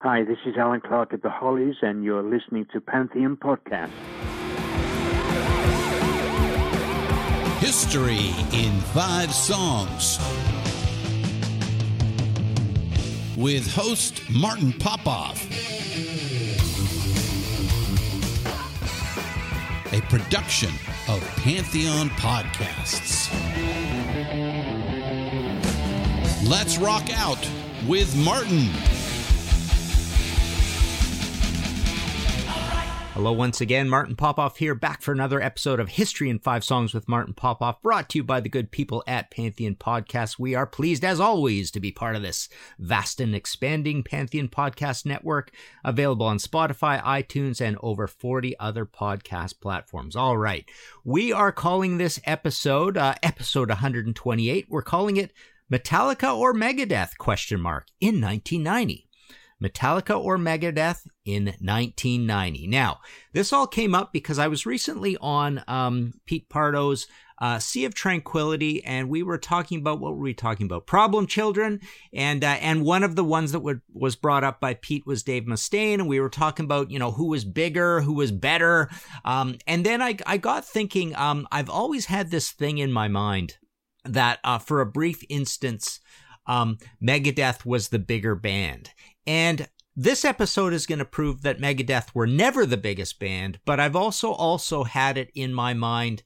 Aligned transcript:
Hi, 0.00 0.22
this 0.22 0.38
is 0.46 0.56
Allan 0.56 0.80
Clarke 0.80 1.12
at 1.12 1.22
the 1.22 1.28
Hollies, 1.28 1.74
and 1.82 2.04
you're 2.04 2.22
listening 2.22 2.68
to 2.72 2.80
Pantheon 2.80 3.36
Podcast. 3.36 3.90
History 7.58 8.30
in 8.52 8.78
Five 8.94 9.34
Songs 9.34 10.20
with 13.36 13.68
host 13.74 14.22
Martin 14.30 14.72
Popoff. 14.74 15.44
A 19.92 20.00
production 20.02 20.70
of 21.08 21.20
Pantheon 21.38 22.10
Podcasts. 22.10 23.28
Let's 26.48 26.78
rock 26.78 27.10
out 27.18 27.44
with 27.88 28.16
Martin. 28.24 28.68
Hello, 33.18 33.32
once 33.32 33.60
again. 33.60 33.88
Martin 33.88 34.14
Popoff 34.14 34.58
here, 34.58 34.76
back 34.76 35.02
for 35.02 35.10
another 35.10 35.42
episode 35.42 35.80
of 35.80 35.88
History 35.88 36.30
in 36.30 36.38
Five 36.38 36.62
Songs 36.62 36.94
with 36.94 37.08
Martin 37.08 37.34
Popoff, 37.34 37.82
brought 37.82 38.08
to 38.10 38.18
you 38.18 38.22
by 38.22 38.38
the 38.38 38.48
good 38.48 38.70
people 38.70 39.02
at 39.08 39.32
Pantheon 39.32 39.74
Podcast. 39.74 40.38
We 40.38 40.54
are 40.54 40.68
pleased, 40.68 41.04
as 41.04 41.18
always, 41.18 41.72
to 41.72 41.80
be 41.80 41.90
part 41.90 42.14
of 42.14 42.22
this 42.22 42.48
vast 42.78 43.20
and 43.20 43.34
expanding 43.34 44.04
Pantheon 44.04 44.46
Podcast 44.46 45.04
network, 45.04 45.50
available 45.84 46.26
on 46.26 46.38
Spotify, 46.38 47.02
iTunes, 47.02 47.60
and 47.60 47.76
over 47.82 48.06
40 48.06 48.56
other 48.60 48.86
podcast 48.86 49.60
platforms. 49.60 50.14
All 50.14 50.38
right. 50.38 50.70
We 51.04 51.32
are 51.32 51.50
calling 51.50 51.98
this 51.98 52.20
episode, 52.24 52.96
uh, 52.96 53.16
episode 53.24 53.68
128, 53.68 54.66
we're 54.68 54.80
calling 54.82 55.16
it 55.16 55.32
Metallica 55.68 56.38
or 56.38 56.54
Megadeth, 56.54 57.18
question 57.18 57.60
mark, 57.60 57.88
in 58.00 58.20
1990. 58.20 59.07
Metallica 59.62 60.18
or 60.18 60.38
Megadeth 60.38 61.06
in 61.24 61.46
1990. 61.46 62.66
Now, 62.66 63.00
this 63.32 63.52
all 63.52 63.66
came 63.66 63.94
up 63.94 64.12
because 64.12 64.38
I 64.38 64.48
was 64.48 64.66
recently 64.66 65.16
on 65.20 65.64
um, 65.66 66.14
Pete 66.26 66.48
Pardo's 66.48 67.06
uh, 67.40 67.58
Sea 67.58 67.84
of 67.84 67.94
Tranquility, 67.94 68.84
and 68.84 69.08
we 69.08 69.22
were 69.22 69.38
talking 69.38 69.78
about 69.78 70.00
what 70.00 70.12
were 70.12 70.22
we 70.22 70.34
talking 70.34 70.66
about? 70.66 70.86
Problem 70.86 71.26
children, 71.26 71.80
and 72.12 72.42
uh, 72.42 72.56
and 72.60 72.84
one 72.84 73.04
of 73.04 73.16
the 73.16 73.24
ones 73.24 73.52
that 73.52 73.80
was 73.92 74.16
brought 74.16 74.44
up 74.44 74.60
by 74.60 74.74
Pete 74.74 75.06
was 75.06 75.22
Dave 75.22 75.44
Mustaine, 75.44 75.94
and 75.94 76.08
we 76.08 76.20
were 76.20 76.30
talking 76.30 76.64
about 76.64 76.90
you 76.90 76.98
know 76.98 77.12
who 77.12 77.26
was 77.26 77.44
bigger, 77.44 78.00
who 78.00 78.12
was 78.12 78.32
better, 78.32 78.90
um, 79.24 79.56
and 79.66 79.86
then 79.86 80.02
I 80.02 80.16
I 80.26 80.36
got 80.36 80.64
thinking 80.64 81.14
um, 81.14 81.46
I've 81.52 81.70
always 81.70 82.06
had 82.06 82.30
this 82.30 82.50
thing 82.50 82.78
in 82.78 82.92
my 82.92 83.08
mind 83.08 83.58
that 84.04 84.40
uh, 84.44 84.58
for 84.58 84.80
a 84.80 84.86
brief 84.86 85.22
instance. 85.28 86.00
Um, 86.48 86.78
Megadeth 87.00 87.64
was 87.64 87.88
the 87.88 88.00
bigger 88.00 88.34
band. 88.34 88.90
And 89.26 89.68
this 89.94 90.24
episode 90.24 90.72
is 90.72 90.86
going 90.86 91.00
to 91.00 91.04
prove 91.04 91.42
that 91.42 91.60
Megadeth 91.60 92.14
were 92.14 92.26
never 92.26 92.64
the 92.64 92.76
biggest 92.76 93.20
band, 93.20 93.60
but 93.64 93.78
I've 93.78 93.96
also 93.96 94.32
also 94.32 94.84
had 94.84 95.18
it 95.18 95.30
in 95.34 95.52
my 95.52 95.74
mind 95.74 96.22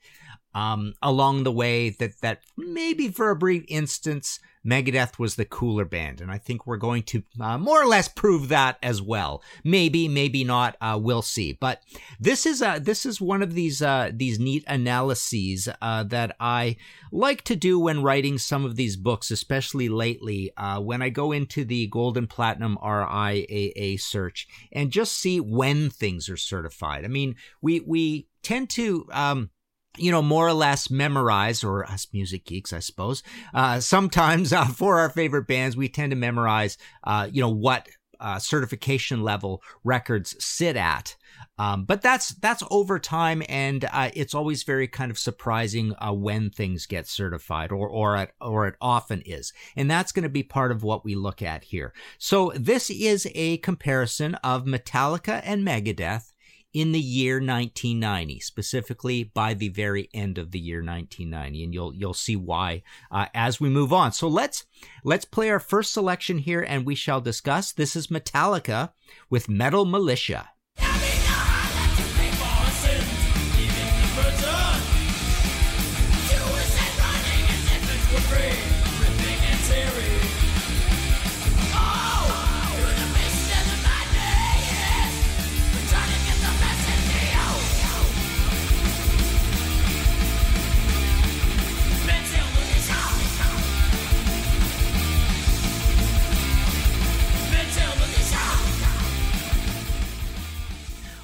um, 0.55 0.95
along 1.03 1.43
the 1.43 1.53
way 1.53 1.91
that 1.91 2.21
that 2.21 2.41
maybe 2.57 3.09
for 3.09 3.31
a 3.31 3.37
brief 3.37 3.65
instance 3.69 4.39
Megadeth 4.65 5.19
was 5.19 5.35
the 5.35 5.45
cooler 5.45 5.85
band, 5.85 6.21
and 6.21 6.31
I 6.31 6.39
think 6.39 6.67
we're 6.67 6.77
going 6.77 7.03
to 7.05 7.23
uh, 7.41 7.59
more 7.59 7.83
or 7.83 7.87
less 7.87 8.09
prove 8.09 8.49
that 8.49 8.79
as 8.83 9.03
well. 9.03 9.43
Maybe, 9.65 10.09
maybe 10.09 10.45
not. 10.45 10.77
Uh, 10.81 10.99
we'll 11.03 11.23
see. 11.23 11.53
But 11.53 11.83
this 12.21 12.47
is 12.47 12.63
uh, 12.63 12.79
this 12.79 13.05
is 13.05 13.21
one 13.21 13.43
of 13.43 13.55
these 13.55 13.83
uh, 13.83 14.11
these 14.13 14.39
neat 14.39 14.65
analyses 14.67 15.69
uh, 15.81 16.05
that 16.05 16.37
I 16.39 16.77
like 17.11 17.43
to 17.43 17.57
do 17.57 17.79
when 17.79 18.03
writing 18.03 18.39
some 18.39 18.65
of 18.65 18.77
these 18.77 18.97
books, 18.97 19.31
especially 19.31 19.89
lately 19.89 20.53
when 20.79 21.03
I 21.03 21.09
go 21.09 21.33
into 21.33 21.65
the 21.65 21.87
Gold 21.89 22.17
and 22.17 22.29
Platinum 22.29 22.79
RIAA 22.83 24.01
search 24.01 24.47
and 24.73 24.91
just 24.91 25.13
see 25.13 25.41
when 25.41 25.91
things 25.91 26.29
are 26.29 26.37
certified. 26.37 27.05
I 27.05 27.09
mean, 27.09 27.37
we 27.61 27.81
we 27.81 28.29
tend 28.43 28.71
to 28.71 29.07
um, 29.13 29.51
you 29.97 30.11
know, 30.11 30.23
more 30.23 30.47
or 30.47 30.53
less 30.53 30.91
memorize, 30.91 31.63
or 31.63 31.85
us 31.85 32.07
music 32.13 32.45
geeks, 32.45 32.73
I 32.73 32.79
suppose. 32.79 33.23
Uh, 33.53 33.81
sometimes 33.81 34.53
uh, 34.53 34.67
for 34.67 34.99
our 34.99 35.11
favorite 35.11 35.47
bands, 35.47 35.77
we 35.77 35.89
tend 35.89 36.11
to 36.11 36.17
memorize, 36.17 36.79
uh, 37.05 37.29
you 37.31 37.41
know, 37.41 37.51
what 37.51 37.89
uh, 38.21 38.39
certification 38.39 39.23
level 39.23 39.63
records 39.85 40.37
sit 40.43 40.77
at. 40.77 41.17
Um, 41.59 41.85
but 41.85 42.03
that's 42.03 42.31
that's 42.31 42.63
over 42.71 42.99
time, 42.99 43.43
and 43.49 43.85
uh, 43.93 44.11
it's 44.15 44.35
always 44.35 44.63
very 44.63 44.89
kind 44.89 45.11
of 45.11 45.19
surprising 45.19 45.95
uh, 45.99 46.13
when 46.13 46.51
things 46.51 46.87
get 46.87 47.07
certified, 47.07 47.73
or 47.73 47.89
or 47.89 48.17
it, 48.17 48.33
or 48.41 48.67
it 48.67 48.77
often 48.81 49.23
is, 49.27 49.53
and 49.77 49.91
that's 49.91 50.13
going 50.13 50.23
to 50.23 50.29
be 50.29 50.43
part 50.43 50.73
of 50.73 50.83
what 50.83 51.05
we 51.05 51.15
look 51.15 51.43
at 51.43 51.65
here. 51.65 51.93
So 52.19 52.53
this 52.57 52.91
is 52.91 53.29
a 53.35 53.59
comparison 53.59 54.35
of 54.37 54.65
Metallica 54.65 55.43
and 55.45 55.67
Megadeth 55.67 56.32
in 56.73 56.93
the 56.93 57.01
year 57.01 57.35
1990, 57.35 58.41
specifically 58.41 59.25
by 59.25 59.55
the 59.55 59.69
very 59.69 60.09
end 60.15 60.39
of 60.39 60.51
the 60.51 60.59
year 60.59 60.79
1990, 60.79 61.65
and 61.65 61.75
you'll 61.75 61.95
you'll 61.95 62.15
see 62.15 62.37
why 62.37 62.83
uh, 63.11 63.27
as 63.35 63.61
we 63.61 63.69
move 63.69 63.93
on. 63.93 64.13
So 64.13 64.29
let's 64.29 64.65
let's 65.05 65.25
play 65.25 65.51
our 65.51 65.61
first 65.61 65.93
selection 65.93 66.39
here, 66.39 66.63
and 66.63 66.87
we 66.87 66.95
shall 66.95 67.21
discuss. 67.21 67.73
This 67.73 67.97
is 67.97 68.07
Metallica 68.09 68.93
with 69.29 69.49
Metal 69.49 69.85
Militia. 69.85 70.51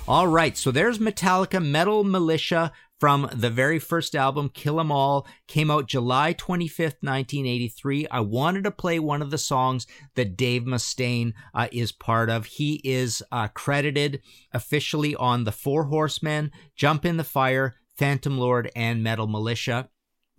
All 0.09 0.27
right, 0.27 0.57
so 0.57 0.71
there's 0.71 0.99
Metallica 0.99 1.63
Metal 1.63 2.03
Militia 2.03 2.73
from 2.99 3.29
the 3.31 3.51
very 3.51 3.79
first 3.79 4.17
album, 4.17 4.49
Kill 4.49 4.81
'Em 4.81 4.91
All, 4.91 5.27
came 5.47 5.71
out 5.71 5.87
July 5.87 6.33
25th, 6.33 7.03
1983. 7.03 8.07
I 8.11 8.21
wanted 8.21 8.65
to 8.65 8.71
play 8.71 8.99
one 8.99 9.21
of 9.21 9.31
the 9.31 9.37
songs 9.37 9.87
that 10.15 10.35
Dave 10.35 10.63
Mustaine 10.63 11.35
uh, 11.53 11.69
is 11.73 11.93
part 11.93 12.31
of. 12.31 12.47
He 12.47 12.81
is 12.85 13.23
uh, 13.31 13.49
credited 13.49 14.23
officially 14.51 15.15
on 15.15 15.45
The 15.45 15.53
Four 15.53 15.85
Horsemen, 15.85 16.53
Jump 16.75 17.05
in 17.05 17.19
the 17.19 17.23
Fire, 17.23 17.75
Phantom 17.95 18.39
Lord, 18.39 18.71
and 18.75 19.03
Metal 19.03 19.27
Militia 19.27 19.91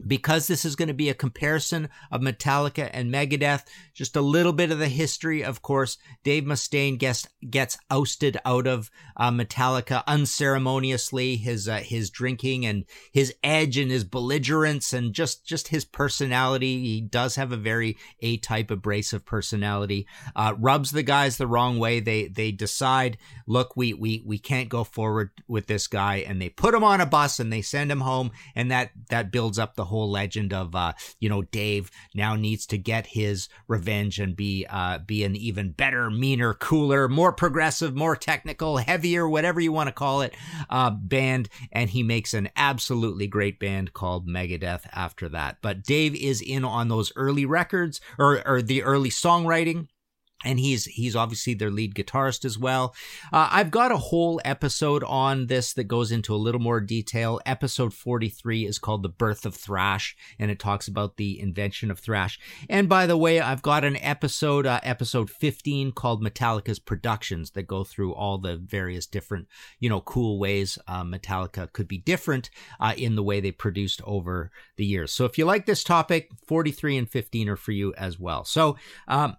because 0.06 0.48
this 0.48 0.66
is 0.66 0.76
going 0.76 0.88
to 0.88 0.94
be 0.94 1.10
a 1.10 1.14
comparison 1.14 1.90
of 2.12 2.22
Metallica 2.22 2.90
and 2.94 3.14
Megadeth, 3.14 3.64
just 3.94 4.16
a 4.16 4.22
little 4.22 4.54
bit 4.54 4.72
of 4.72 4.80
the 4.80 4.88
history. 4.88 5.44
Of 5.44 5.62
course, 5.62 5.98
Dave 6.24 6.44
Mustaine 6.44 6.98
gets 6.98 7.28
gets 7.50 7.78
ousted 7.90 8.38
out 8.46 8.68
of 8.68 8.90
uh, 9.18 9.32
Metallica 9.32 10.04
unceremoniously. 10.08 11.36
His 11.36 11.68
uh, 11.68 11.78
his 11.78 12.10
drinking 12.10 12.66
and 12.66 12.86
his 13.12 13.34
edge 13.44 13.78
and 13.78 13.92
his 13.92 14.04
belligerence 14.04 14.94
and 14.94 15.14
just 15.14 15.46
just 15.46 15.70
his 15.70 15.86
personality. 15.86 16.82
He 16.82 17.02
does 17.02 17.36
have 17.36 17.52
a 17.52 17.58
very 17.58 17.98
A 18.22 18.38
type 18.38 18.72
abrasive 18.72 19.26
personality. 19.26 20.08
Uh, 20.36 20.54
rubs 20.58 20.92
the 20.92 21.04
guys 21.04 21.38
the 21.38 21.48
wrong 21.48 21.80
way. 21.80 22.00
They 22.00 22.28
they 22.28 22.52
decide, 22.52 23.18
look, 23.48 23.76
we 23.76 23.94
we 23.94 24.24
we 24.26 24.40
can't 24.40 24.70
go 24.70 24.84
forward 24.84 25.32
with 25.48 25.68
this 25.68 25.88
guy, 25.88 26.18
and 26.18 26.42
they 26.42 26.50
put 26.50 26.74
him 26.74 26.84
on 26.84 27.02
a 27.02 27.06
bus 27.06 27.40
and 27.40 27.52
they 27.52 27.62
send 27.62 27.92
him 27.92 28.02
home, 28.02 28.32
and 28.56 28.72
that 28.72 28.92
that 29.10 29.32
builds 29.32 29.60
up 29.60 29.76
the 29.76 29.89
whole 29.90 30.10
legend 30.10 30.54
of 30.54 30.76
uh, 30.76 30.94
you 31.20 31.30
know 31.30 31.42
Dave 31.42 31.92
now 32.16 32.36
needs 32.36 32.66
to 32.68 32.78
get 32.78 33.08
his 33.08 33.50
revenge 33.68 34.20
and 34.20 34.36
be 34.36 34.66
uh, 34.70 35.00
be 35.00 35.24
an 35.24 35.36
even 35.36 35.72
better, 35.72 36.10
meaner, 36.10 36.54
cooler, 36.54 37.08
more 37.08 37.34
progressive, 37.34 37.96
more 37.96 38.16
technical, 38.16 38.78
heavier, 38.78 39.28
whatever 39.28 39.60
you 39.60 39.72
want 39.72 39.88
to 39.88 39.94
call 39.94 40.22
it, 40.22 40.34
uh, 40.70 40.90
band, 40.90 41.50
and 41.72 41.90
he 41.90 42.04
makes 42.04 42.34
an 42.34 42.50
absolutely 42.56 43.28
great 43.28 43.60
band 43.60 43.94
called 43.94 44.28
Megadeth 44.28 44.88
after 44.94 45.28
that. 45.30 45.58
But 45.62 45.84
Dave 45.84 46.16
is 46.16 46.42
in 46.42 46.64
on 46.64 46.88
those 46.88 47.12
early 47.16 47.46
records 47.46 48.00
or 48.18 48.48
or 48.48 48.62
the 48.62 48.84
early 48.84 49.10
songwriting 49.10 49.88
and 50.46 50.60
he's 50.60 50.86
he's 50.86 51.16
obviously 51.16 51.54
their 51.54 51.70
lead 51.70 51.94
guitarist 51.94 52.46
as 52.46 52.58
well. 52.58 52.96
Uh, 53.34 53.50
I've 53.52 53.72
got 53.72 53.92
a 53.92 53.98
whole 53.98 54.40
episode 54.46 55.04
on 55.04 55.48
this 55.48 55.74
that 55.74 55.86
goes 55.86 56.12
into 56.12 56.34
a 56.34 56.38
little 56.38 56.62
more 56.62 56.80
detail. 56.80 57.42
Episode 57.46 57.94
43 57.94 58.66
is 58.66 58.80
called 58.80 59.04
The 59.04 59.10
Birth 59.10 59.46
of 59.46 59.56
Thrash, 59.56 60.16
and 60.38 60.50
it 60.50 60.60
talks 60.60 60.88
about 60.88 61.18
the 61.18 61.40
invention 61.40 61.92
of 61.92 62.00
thrash. 62.00 62.40
And 62.70 62.88
by 62.88 63.06
the 63.06 63.18
way, 63.18 63.40
I've 63.42 63.62
got 63.62 63.84
an 63.84 63.98
episode, 63.98 64.66
uh, 64.66 64.80
episode 64.84 65.30
15, 65.30 65.92
called 65.92 66.24
Metallica's 66.24 66.80
Productions 66.80 67.52
that 67.52 67.64
go 67.64 67.84
through 67.84 68.14
all 68.14 68.38
the 68.38 68.56
various 68.56 69.06
different, 69.06 69.48
you 69.80 69.90
know, 69.90 70.02
cool 70.02 70.40
ways 70.40 70.78
uh, 70.88 71.04
Metallica 71.04 71.72
could 71.74 71.88
be 71.88 71.98
different 71.98 72.50
uh, 72.80 72.94
in 72.98 73.16
the 73.16 73.24
way 73.24 73.40
they 73.40 73.52
produced 73.52 74.02
over 74.06 74.52
the 74.78 74.86
years. 74.86 75.12
So 75.12 75.26
if 75.26 75.38
you 75.38 75.46
like 75.46 75.66
this 75.66 75.84
topic, 75.84 76.30
43 76.48 76.98
and 76.98 77.10
15 77.10 77.50
are 77.50 77.56
for 77.56 77.72
you 77.74 77.94
as 77.96 78.20
well. 78.20 78.46
So, 78.46 78.78
um, 79.08 79.36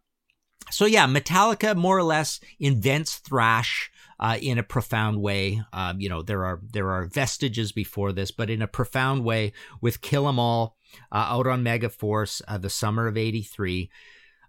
so 0.71 0.87
yeah, 0.87 1.07
Metallica 1.07 1.77
more 1.77 1.99
or 1.99 2.03
less 2.03 2.41
invents 2.59 3.17
thrash 3.17 3.91
uh, 4.19 4.37
in 4.41 4.59
a 4.59 4.63
profound 4.63 5.21
way. 5.21 5.63
Um, 5.73 6.01
you 6.01 6.09
know, 6.09 6.23
there 6.23 6.45
are 6.45 6.61
there 6.63 6.91
are 6.91 7.07
vestiges 7.07 7.73
before 7.73 8.13
this, 8.13 8.31
but 8.31 8.51
in 8.51 8.63
a 8.63 8.69
profound 8.69 9.25
way 9.25 9.53
with 9.81 10.03
Kill 10.03 10.29
'Em 10.29 10.39
All 10.39 10.77
uh, 11.11 11.27
out 11.29 11.47
on 11.47 11.65
Megaforce, 11.65 12.43
uh, 12.47 12.59
the 12.59 12.71
summer 12.71 13.07
of 13.07 13.17
'83. 13.17 13.91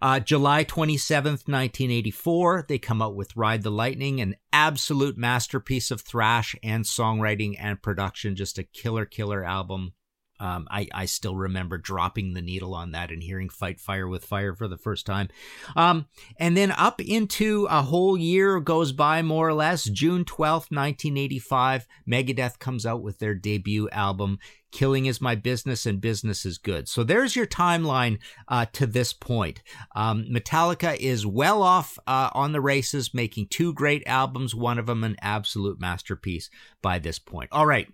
Uh, 0.04 0.20
July 0.20 0.64
27th, 0.64 1.48
1984, 1.48 2.66
they 2.68 2.80
come 2.80 3.04
out 3.04 3.16
with 3.16 3.38
Ride 3.38 3.62
the 3.62 3.70
Lightning, 3.70 4.20
an 4.20 4.36
absolute 4.52 5.16
masterpiece 5.16 5.92
of 5.92 6.02
thrash 6.02 6.56
and 6.64 6.86
songwriting 6.86 7.56
and 7.60 7.84
production, 7.84 8.36
just 8.36 8.58
a 8.58 8.64
killer, 8.64 9.06
killer 9.06 9.46
album. 9.46 9.94
Um, 10.42 10.68
I, 10.72 10.88
I 10.94 11.06
still 11.06 11.36
remember 11.36 11.78
dropping 11.78 12.34
the 12.34 12.42
needle 12.42 12.74
on 12.74 12.92
that 12.92 13.12
and 13.12 13.22
hearing 13.22 13.48
Fight 13.48 13.80
Fire 13.80 14.08
with 14.08 14.26
Fire 14.26 14.56
for 14.56 14.68
the 14.68 14.78
first 14.78 15.06
time. 15.06 15.30
Um, 15.76 16.08
and 16.38 16.58
then 16.58 16.72
up 16.72 17.00
into 17.00 17.68
a 17.70 17.84
whole 17.84 18.18
year 18.18 18.60
goes 18.60 18.92
by, 18.92 19.22
more 19.22 19.48
or 19.48 19.54
less. 19.54 19.84
June 19.84 20.26
12th, 20.26 20.72
1985, 20.72 21.88
Megadeth 22.10 22.60
comes 22.60 22.86
out 22.86 23.04
with 23.04 23.20
their 23.20 23.36
debut 23.36 23.88
album, 23.92 24.40
Killing 24.72 25.06
is 25.06 25.22
My 25.22 25.36
Business 25.36 25.86
and 25.86 26.00
Business 26.00 26.46
is 26.46 26.58
Good. 26.58 26.88
So 26.88 27.04
there's 27.04 27.36
your 27.36 27.46
timeline 27.46 28.20
uh, 28.48 28.66
to 28.74 28.88
this 28.88 29.14
point. 29.14 29.62
Um, 29.96 30.26
Metallica 30.32 30.96
is 30.96 31.26
well 31.26 31.62
off 31.62 32.00
uh, 32.08 32.30
on 32.34 32.54
the 32.54 32.62
races, 32.62 33.14
making 33.14 33.48
two 33.48 33.74
great 33.74 34.04
albums, 34.08 34.56
one 34.56 34.80
of 34.80 34.86
them 34.86 35.04
an 35.04 35.18
absolute 35.22 35.80
masterpiece 35.80 36.50
by 36.82 37.00
this 37.00 37.20
point. 37.20 37.50
All 37.52 37.66
right. 37.66 37.88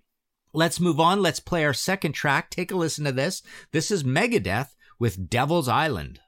Let's 0.52 0.80
move 0.80 0.98
on. 0.98 1.22
Let's 1.22 1.40
play 1.40 1.64
our 1.64 1.74
second 1.74 2.12
track. 2.12 2.50
Take 2.50 2.70
a 2.70 2.76
listen 2.76 3.04
to 3.04 3.12
this. 3.12 3.42
This 3.72 3.90
is 3.90 4.02
Megadeth 4.02 4.74
with 4.98 5.28
Devil's 5.28 5.68
Island. 5.68 6.20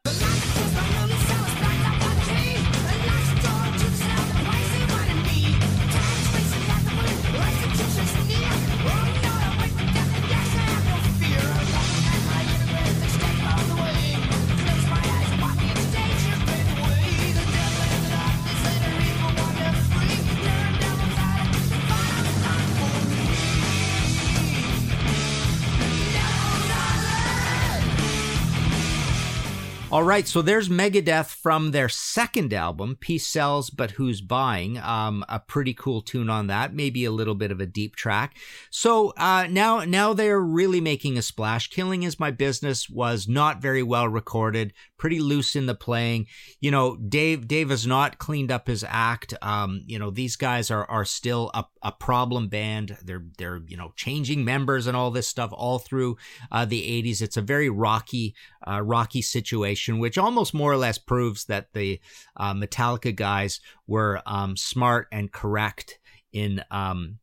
All 29.93 30.05
right, 30.05 30.29
so 30.29 30.41
there's 30.41 30.69
Megadeth 30.69 31.31
from 31.31 31.73
their 31.73 31.89
second 31.89 32.55
album, 32.55 32.97
Peace 33.01 33.27
Sells, 33.27 33.71
but 33.71 33.91
Who's 33.91 34.21
Buying? 34.21 34.79
Um, 34.79 35.25
a 35.29 35.41
pretty 35.41 35.75
cool 35.75 36.01
tune 36.01 36.31
on 36.31 36.47
that, 36.47 36.73
maybe 36.73 37.05
a 37.05 37.11
little 37.11 37.35
bit 37.35 37.51
of 37.51 37.59
a 37.59 37.67
deep 37.67 37.97
track. 37.97 38.37
So 38.71 39.13
uh, 39.17 39.49
now, 39.51 39.81
now 39.81 40.13
they're 40.13 40.39
really 40.39 40.81
making 40.81 41.19
a 41.19 41.23
splash. 41.23 41.67
Killing 41.67 42.05
is 42.05 42.21
My 42.21 42.31
Business 42.31 42.89
was 42.89 43.27
not 43.27 43.61
very 43.61 43.83
well 43.83 44.07
recorded, 44.07 44.75
pretty 45.00 45.19
loose 45.19 45.56
in 45.56 45.64
the 45.64 45.75
playing. 45.75 46.26
You 46.61 46.70
know, 46.70 46.94
Dave 46.97 47.49
Dave 47.49 47.70
has 47.70 47.87
not 47.87 48.19
cleaned 48.19 48.52
up 48.52 48.69
his 48.69 48.85
act. 48.87 49.35
Um, 49.43 49.82
you 49.87 49.99
know, 49.99 50.11
these 50.11 50.37
guys 50.37 50.70
are 50.70 50.85
are 50.88 51.06
still 51.06 51.50
a, 51.55 51.64
a 51.82 51.91
problem 51.91 52.49
band. 52.49 52.97
They're 53.02 53.25
they're 53.38 53.62
you 53.67 53.76
know 53.76 53.93
changing 53.97 54.44
members 54.44 54.87
and 54.87 54.97
all 54.97 55.11
this 55.11 55.26
stuff 55.26 55.50
all 55.52 55.81
through 55.81 56.19
uh, 56.52 56.67
the 56.67 56.82
'80s. 57.02 57.23
It's 57.23 57.38
a 57.38 57.43
very 57.43 57.70
rocky 57.70 58.37
uh, 58.69 58.82
rocky 58.82 59.23
situation, 59.23 59.99
which 59.99 60.19
almost 60.19 60.55
more 60.55 60.70
or 60.70 60.76
less 60.76 60.99
proves 60.99 61.46
that 61.46 61.73
the 61.73 61.99
uh, 62.37 62.55
Metallica 62.55 63.17
guys 63.17 63.61
were 63.87 64.20
um, 64.26 64.56
smart 64.56 65.08
and 65.11 65.32
correct 65.32 65.99
in 66.32 66.62
um, 66.70 67.19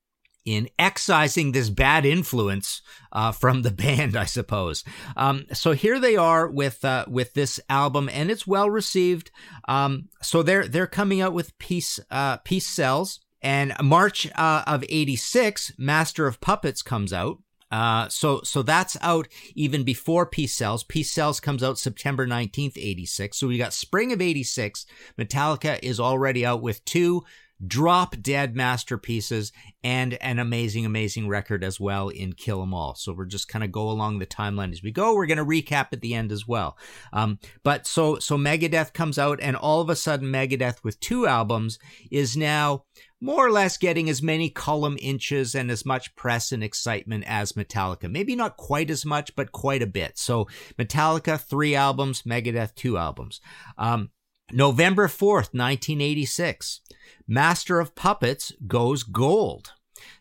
in 0.48 0.70
excising 0.80 1.52
this 1.52 1.70
bad 1.70 2.06
influence 2.06 2.82
uh, 3.12 3.34
from 3.34 3.64
the 3.64 3.72
band, 3.84 4.16
I 4.16 4.24
suppose. 4.24 4.86
Um, 5.18 5.46
so 5.52 5.74
here 5.74 6.00
they 6.00 6.16
are 6.16 6.48
with 6.48 6.84
uh, 6.86 7.06
with 7.10 7.34
this 7.34 7.60
album, 7.70 8.10
and 8.12 8.32
it's 8.32 8.48
well 8.48 8.70
received. 8.70 9.30
Um, 9.68 10.08
so 10.22 10.42
they're 10.42 10.68
they're 10.68 10.88
coming 10.88 11.20
out 11.20 11.34
with 11.34 11.58
Peace 11.60 12.00
uh, 12.10 12.38
Peace 12.38 12.66
Sells, 12.66 13.20
and 13.42 13.74
March 13.84 14.28
uh, 14.36 14.64
of 14.66 14.86
'86, 14.88 15.74
Master 15.78 16.26
of 16.26 16.40
Puppets 16.40 16.82
comes 16.82 17.12
out. 17.12 17.40
Uh, 17.70 18.08
so 18.08 18.40
so 18.44 18.64
that's 18.64 18.96
out 19.02 19.28
even 19.54 19.84
before 19.84 20.26
Peace 20.26 20.56
Sells. 20.56 20.86
Peace 20.86 21.12
Sells 21.12 21.42
comes 21.42 21.62
out 21.62 21.78
September 21.78 22.26
19th, 22.26 22.78
86. 22.78 23.38
So 23.38 23.48
we 23.48 23.58
got 23.58 23.74
spring 23.74 24.14
of 24.14 24.22
86. 24.22 24.86
Metallica 25.20 25.78
is 25.84 26.00
already 26.00 26.46
out 26.46 26.62
with 26.62 26.86
two 26.86 27.26
drop 27.66 28.16
dead 28.22 28.56
masterpieces 28.56 29.52
and 29.84 30.14
an 30.16 30.40
amazing, 30.40 30.86
amazing 30.86 31.28
record 31.28 31.64
as 31.64 31.80
well 31.80 32.10
in 32.10 32.34
Kill 32.34 32.62
'Em 32.62 32.74
All. 32.74 32.96
So 32.96 33.14
we're 33.14 33.26
just 33.26 33.48
kind 33.48 33.64
of 33.64 33.72
go 33.72 33.90
along 33.90 34.20
the 34.20 34.26
timeline 34.26 34.72
as 34.72 34.84
we 34.84 34.92
go. 34.92 35.16
We're 35.16 35.26
going 35.26 35.38
to 35.38 35.46
recap 35.46 35.88
at 35.92 36.02
the 36.02 36.14
end 36.14 36.32
as 36.32 36.48
well. 36.48 36.78
Um, 37.14 37.40
but 37.64 37.88
so, 37.88 38.20
so 38.20 38.38
Megadeth 38.38 38.94
comes 38.94 39.18
out 39.18 39.40
and 39.42 39.56
all 39.56 39.82
of 39.82 39.90
a 39.90 39.96
sudden 39.96 40.32
Megadeth 40.32 40.84
with 40.84 41.00
two 41.00 41.26
albums 41.26 41.80
is 42.12 42.38
now 42.38 42.84
more 43.20 43.46
or 43.48 43.52
less 43.52 43.78
getting 43.78 44.10
as 44.10 44.22
many 44.22 44.50
column 44.50 44.98
inches 45.02 45.56
and 45.56 45.72
as 45.72 45.86
much 45.86 46.16
press 46.16 46.52
and 46.52 46.64
excitement 46.64 47.24
as 47.28 47.54
Metallica. 47.54 48.12
Maybe 48.12 48.36
not 48.36 48.58
quite 48.58 48.92
as 48.92 49.06
much, 49.06 49.36
but 49.36 49.52
quite 49.52 49.82
a 49.82 49.88
bit. 49.88 50.18
So 50.20 50.48
Metallica, 50.78 51.40
three 51.40 51.76
albums, 51.76 52.24
Megadeth, 52.24 52.76
two 52.76 52.98
albums. 52.98 53.42
Um, 53.78 54.12
November 54.52 55.08
4th, 55.08 55.54
1986, 55.54 56.80
Master 57.28 57.80
of 57.82 57.96
Puppets 57.96 58.54
goes 58.66 59.04
gold. 59.04 59.74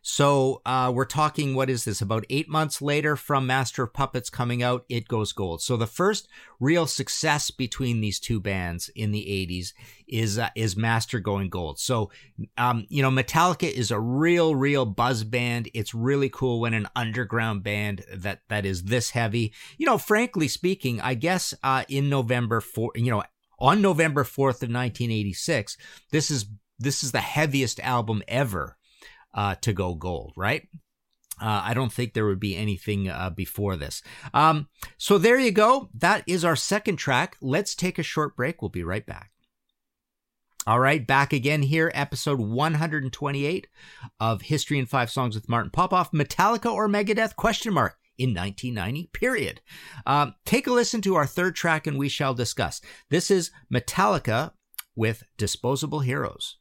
So 0.03 0.63
uh, 0.65 0.91
we're 0.95 1.05
talking, 1.05 1.55
what 1.55 1.71
is 1.71 1.85
this? 1.85 2.01
About 2.01 2.25
eight 2.31 2.49
months 2.49 2.81
later 2.81 3.15
from 3.15 3.47
Master 3.47 3.85
of 3.85 3.93
Puppets 3.93 4.31
coming 4.31 4.63
out, 4.63 4.85
it 4.89 5.07
goes 5.07 5.33
gold. 5.33 5.63
So 5.63 5.77
the 5.77 5.87
first 5.87 6.29
real 6.59 6.87
success 6.87 7.51
between 7.51 8.01
these 8.01 8.19
two 8.19 8.41
bands 8.41 8.89
in 8.97 9.11
the 9.11 9.25
80s 9.25 9.73
is 10.09 10.39
uh, 10.39 10.49
is 10.55 10.77
Master 10.77 11.19
going 11.19 11.49
gold. 11.49 11.79
So 11.79 12.11
um, 12.57 12.87
you 12.89 13.03
know, 13.03 13.11
Metallica 13.11 13.71
is 13.71 13.91
a 13.91 14.01
real, 14.01 14.55
real 14.55 14.87
buzz 14.87 15.25
band. 15.25 15.69
It's 15.75 15.95
really 15.95 16.29
cool 16.31 16.61
when 16.61 16.75
an 16.75 16.89
underground 16.95 17.63
band 17.63 18.05
that 18.15 18.43
that 18.49 18.65
is 18.65 18.85
this 18.85 19.11
heavy. 19.11 19.53
You 19.77 19.87
know, 19.87 19.99
frankly 19.99 20.49
speaking, 20.49 21.01
I 21.01 21.15
guess 21.15 21.53
uh, 21.63 21.85
in 21.89 22.09
November 22.09 22.61
for 22.61 22.93
you 22.95 23.11
know 23.11 23.23
on 23.59 23.83
November 23.83 24.25
4th 24.25 24.63
of 24.63 24.71
1986. 24.71 25.77
This 26.11 26.31
is 26.31 26.47
this 26.79 27.03
is 27.03 27.13
the 27.13 27.21
heaviest 27.21 27.81
album 27.81 28.23
ever 28.29 28.77
uh, 29.35 29.55
to 29.63 29.73
go 29.73 29.95
gold, 29.95 30.35
right? 30.37 30.69
Uh, 31.41 31.63
I 31.65 31.75
don't 31.75 31.93
think 31.93 32.13
there 32.13 32.27
would 32.27 32.41
be 32.41 32.57
anything 32.57 33.09
uh, 33.09 33.31
before 33.31 33.77
this. 33.77 34.03
Um, 34.33 34.69
so 34.97 35.19
there 35.19 35.39
you 35.39 35.53
go. 35.53 35.91
That 35.95 36.23
is 36.27 36.45
our 36.45 36.57
second 36.57 36.97
track. 36.97 37.37
Let's 37.41 37.75
take 37.75 37.99
a 37.99 38.03
short 38.03 38.37
break. 38.37 38.63
We'll 38.63 38.71
be 38.71 38.85
right 38.85 39.05
back. 39.05 39.31
All 40.67 40.81
right, 40.81 41.07
back 41.07 41.33
again 41.33 41.63
here, 41.63 41.93
episode 41.95 42.41
128 42.41 43.69
of 44.19 44.43
History 44.43 44.81
in 44.81 44.87
Five 44.87 45.11
Songs 45.11 45.37
with 45.37 45.49
Martin 45.49 45.71
Popoff. 45.71 46.11
Metallica 46.11 46.73
or 46.73 46.89
Megadeth? 46.89 47.37
Question 47.37 47.73
mark 47.73 47.97
in 48.19 48.31
1990, 48.31 49.11
period. 49.13 49.61
Um, 50.07 50.35
take 50.45 50.67
a 50.67 50.73
listen 50.73 51.01
to 51.03 51.15
our 51.15 51.27
third 51.27 51.57
track 51.57 51.87
and 51.87 51.99
we 51.99 52.09
shall 52.09 52.35
discuss. 52.35 52.81
This 53.11 53.31
is 53.31 53.51
Metallica 53.73 54.53
with 54.95 55.25
Disposable 55.37 56.01
Heroes. 56.01 56.57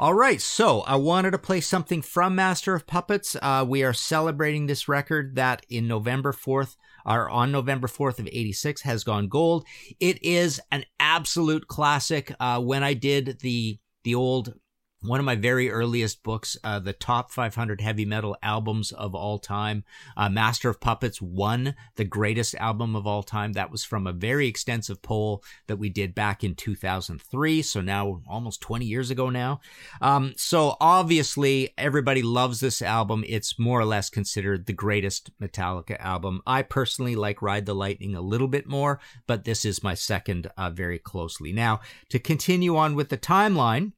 All 0.00 0.14
right, 0.14 0.40
so 0.40 0.82
I 0.82 0.94
wanted 0.94 1.32
to 1.32 1.38
play 1.38 1.60
something 1.60 2.02
from 2.02 2.36
Master 2.36 2.72
of 2.72 2.86
Puppets. 2.86 3.34
Uh, 3.42 3.64
we 3.66 3.82
are 3.82 3.92
celebrating 3.92 4.66
this 4.66 4.86
record 4.86 5.34
that 5.34 5.66
in 5.68 5.88
November 5.88 6.32
4th, 6.32 6.76
or 7.04 7.28
on 7.28 7.50
November 7.50 7.88
4th 7.88 8.20
of 8.20 8.28
86, 8.28 8.82
has 8.82 9.02
gone 9.02 9.26
gold. 9.26 9.66
It 9.98 10.22
is 10.22 10.60
an 10.70 10.84
absolute 11.00 11.66
classic. 11.66 12.32
Uh, 12.38 12.60
when 12.60 12.84
I 12.84 12.94
did 12.94 13.40
the 13.40 13.80
the 14.04 14.14
old 14.14 14.54
one 15.00 15.20
of 15.20 15.26
my 15.26 15.36
very 15.36 15.70
earliest 15.70 16.22
books, 16.22 16.56
uh, 16.64 16.78
the 16.80 16.92
top 16.92 17.30
500 17.30 17.80
heavy 17.80 18.04
metal 18.04 18.36
albums 18.42 18.90
of 18.92 19.14
all 19.14 19.38
time. 19.38 19.84
Uh, 20.16 20.28
Master 20.28 20.68
of 20.68 20.80
Puppets 20.80 21.22
won 21.22 21.74
the 21.96 22.04
greatest 22.04 22.54
album 22.56 22.96
of 22.96 23.06
all 23.06 23.22
time. 23.22 23.52
That 23.52 23.70
was 23.70 23.84
from 23.84 24.06
a 24.06 24.12
very 24.12 24.48
extensive 24.48 25.00
poll 25.00 25.44
that 25.68 25.76
we 25.76 25.88
did 25.88 26.14
back 26.14 26.42
in 26.42 26.54
2003. 26.56 27.62
So 27.62 27.80
now 27.80 28.22
almost 28.28 28.60
20 28.60 28.86
years 28.86 29.10
ago 29.10 29.30
now. 29.30 29.60
Um, 30.00 30.34
so 30.36 30.76
obviously 30.80 31.72
everybody 31.78 32.22
loves 32.22 32.58
this 32.58 32.82
album. 32.82 33.24
It's 33.28 33.58
more 33.58 33.80
or 33.80 33.84
less 33.84 34.10
considered 34.10 34.66
the 34.66 34.72
greatest 34.72 35.30
Metallica 35.40 35.98
album. 36.00 36.42
I 36.46 36.62
personally 36.62 37.14
like 37.14 37.40
Ride 37.40 37.66
the 37.66 37.74
Lightning 37.74 38.16
a 38.16 38.20
little 38.20 38.48
bit 38.48 38.66
more, 38.66 38.98
but 39.28 39.44
this 39.44 39.64
is 39.64 39.82
my 39.82 39.94
second 39.94 40.50
uh, 40.56 40.70
very 40.70 40.98
closely. 40.98 41.52
Now 41.52 41.80
to 42.08 42.18
continue 42.18 42.76
on 42.76 42.96
with 42.96 43.10
the 43.10 43.18
timeline, 43.18 43.92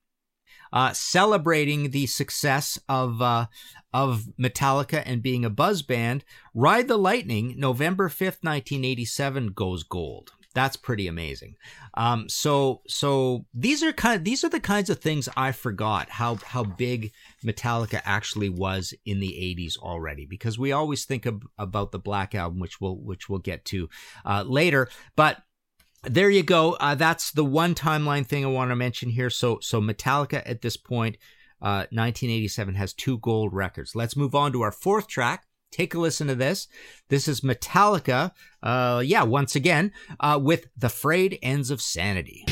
uh, 0.73 0.93
celebrating 0.93 1.91
the 1.91 2.07
success 2.07 2.79
of 2.89 3.21
uh, 3.23 3.47
of 3.93 4.25
Metallica 4.41 5.03
and 5.05 5.23
being 5.23 5.45
a 5.45 5.51
buzz 5.51 5.83
band. 5.83 6.25
Ride 6.55 6.89
the 6.89 6.99
Lightning, 6.99 7.55
November 7.59 8.09
fifth, 8.09 8.41
nineteen 8.43 8.85
eighty 8.85 9.05
seven, 9.05 9.49
goes 9.49 9.83
gold. 9.83 10.33
That's 10.53 10.77
pretty 10.77 11.07
amazing. 11.07 11.55
Um, 11.95 12.29
so 12.29 12.83
so 12.89 13.47
these 13.55 13.83
are 13.83 13.93
kind 13.93 14.17
of, 14.17 14.25
these 14.25 14.43
are 14.43 14.49
the 14.49 14.61
kinds 14.61 14.91
of 14.91 14.99
things 14.99 15.29
I 15.37 15.53
forgot 15.53 16.11
how 16.11 16.37
how 16.37 16.65
big 16.65 17.13
Metallica 17.45 18.01
actually 18.05 18.49
was 18.49 18.93
in 19.05 19.21
the 19.21 19.29
80s 19.59 19.79
already 19.79 20.27
because 20.27 20.59
we 20.59 20.73
always 20.73 21.05
think 21.05 21.27
about 21.59 21.93
the 21.93 21.99
Black 21.99 22.35
album 22.35 22.59
which 22.59 22.81
we'll 22.81 22.97
which 22.97 23.29
we'll 23.29 23.39
get 23.39 23.65
to 23.67 23.89
uh, 24.25 24.45
later 24.47 24.89
but 25.15 25.43
there 26.05 26.31
you 26.31 26.43
go. 26.43 26.73
Uh, 26.75 26.95
that's 26.95 27.31
the 27.31 27.45
one 27.45 27.75
timeline 27.75 28.27
thing 28.27 28.45
I 28.45 28.49
want 28.49 28.71
to 28.71 28.77
mention 28.77 29.11
here. 29.11 29.31
So, 29.31 29.59
so 29.61 29.81
Metallica 29.81 30.43
at 30.47 30.63
this 30.63 30.77
point, 30.77 31.17
uh, 31.61 31.85
1987 31.91 32.75
has 32.75 32.95
two 32.95 33.19
gold 33.19 33.53
records. 33.53 33.95
Let's 33.95 34.17
move 34.17 34.35
on 34.35 34.53
to 34.53 34.63
our 34.63 34.73
fourth 34.73 35.09
track. 35.09 35.45
Take 35.71 35.95
a 35.95 35.99
listen 35.99 36.27
to 36.29 36.35
this. 36.35 36.67
This 37.11 37.29
is 37.29 37.43
Metallica. 37.43 38.33
Uh, 38.63 39.03
yeah, 39.05 39.23
once 39.23 39.55
again, 39.55 39.93
uh, 40.19 40.39
with 40.43 40.67
the 40.77 40.89
frayed 40.89 41.39
ends 41.43 41.71
of 41.71 41.81
sanity. 41.81 42.45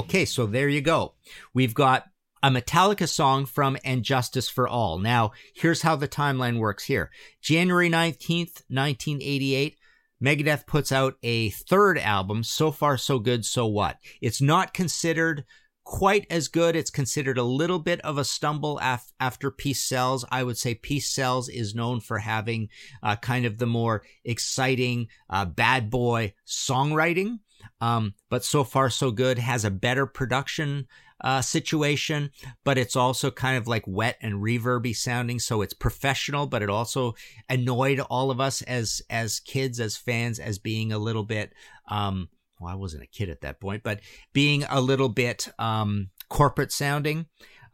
Okay, 0.00 0.24
so 0.24 0.46
there 0.46 0.70
you 0.70 0.80
go. 0.80 1.12
We've 1.52 1.74
got 1.74 2.06
a 2.42 2.48
Metallica 2.48 3.06
song 3.06 3.44
from 3.44 3.76
And 3.84 4.02
Justice 4.02 4.48
for 4.48 4.66
All. 4.66 4.96
Now, 4.96 5.32
here's 5.54 5.82
how 5.82 5.94
the 5.94 6.08
timeline 6.08 6.58
works 6.58 6.84
here. 6.84 7.10
January 7.42 7.90
19th, 7.90 8.62
1988, 8.70 9.76
Megadeth 10.24 10.66
puts 10.66 10.90
out 10.90 11.16
a 11.22 11.50
third 11.50 11.98
album, 11.98 12.42
So 12.44 12.70
Far 12.70 12.96
So 12.96 13.18
Good, 13.18 13.44
So 13.44 13.66
What. 13.66 13.98
It's 14.22 14.40
not 14.40 14.72
considered 14.72 15.44
quite 15.84 16.26
as 16.30 16.48
good. 16.48 16.76
It's 16.76 16.90
considered 16.90 17.36
a 17.36 17.42
little 17.42 17.78
bit 17.78 18.00
of 18.00 18.16
a 18.16 18.24
stumble 18.24 18.78
af- 18.82 19.12
after 19.20 19.50
Peace 19.50 19.82
Sells. 19.82 20.24
I 20.30 20.44
would 20.44 20.56
say 20.56 20.74
Peace 20.74 21.10
Sells 21.10 21.50
is 21.50 21.74
known 21.74 22.00
for 22.00 22.20
having 22.20 22.70
uh, 23.02 23.16
kind 23.16 23.44
of 23.44 23.58
the 23.58 23.66
more 23.66 24.02
exciting 24.24 25.08
uh, 25.28 25.44
bad 25.44 25.90
boy 25.90 26.32
songwriting. 26.46 27.40
Um, 27.80 28.14
but 28.28 28.44
so 28.44 28.64
far 28.64 28.90
so 28.90 29.10
good. 29.10 29.38
Has 29.38 29.64
a 29.64 29.70
better 29.70 30.06
production 30.06 30.86
uh, 31.22 31.42
situation, 31.42 32.30
but 32.64 32.78
it's 32.78 32.96
also 32.96 33.30
kind 33.30 33.56
of 33.56 33.68
like 33.68 33.84
wet 33.86 34.16
and 34.22 34.42
reverby 34.42 34.96
sounding. 34.96 35.38
So 35.38 35.62
it's 35.62 35.74
professional, 35.74 36.46
but 36.46 36.62
it 36.62 36.70
also 36.70 37.14
annoyed 37.48 38.00
all 38.00 38.30
of 38.30 38.40
us 38.40 38.62
as 38.62 39.02
as 39.10 39.40
kids, 39.40 39.80
as 39.80 39.96
fans, 39.96 40.38
as 40.38 40.58
being 40.58 40.92
a 40.92 40.98
little 40.98 41.24
bit. 41.24 41.52
Um, 41.88 42.28
well, 42.58 42.72
I 42.72 42.76
wasn't 42.76 43.04
a 43.04 43.06
kid 43.06 43.28
at 43.28 43.40
that 43.40 43.60
point, 43.60 43.82
but 43.82 44.00
being 44.32 44.64
a 44.64 44.80
little 44.80 45.08
bit 45.08 45.48
um, 45.58 46.10
corporate 46.28 46.72
sounding. 46.72 47.26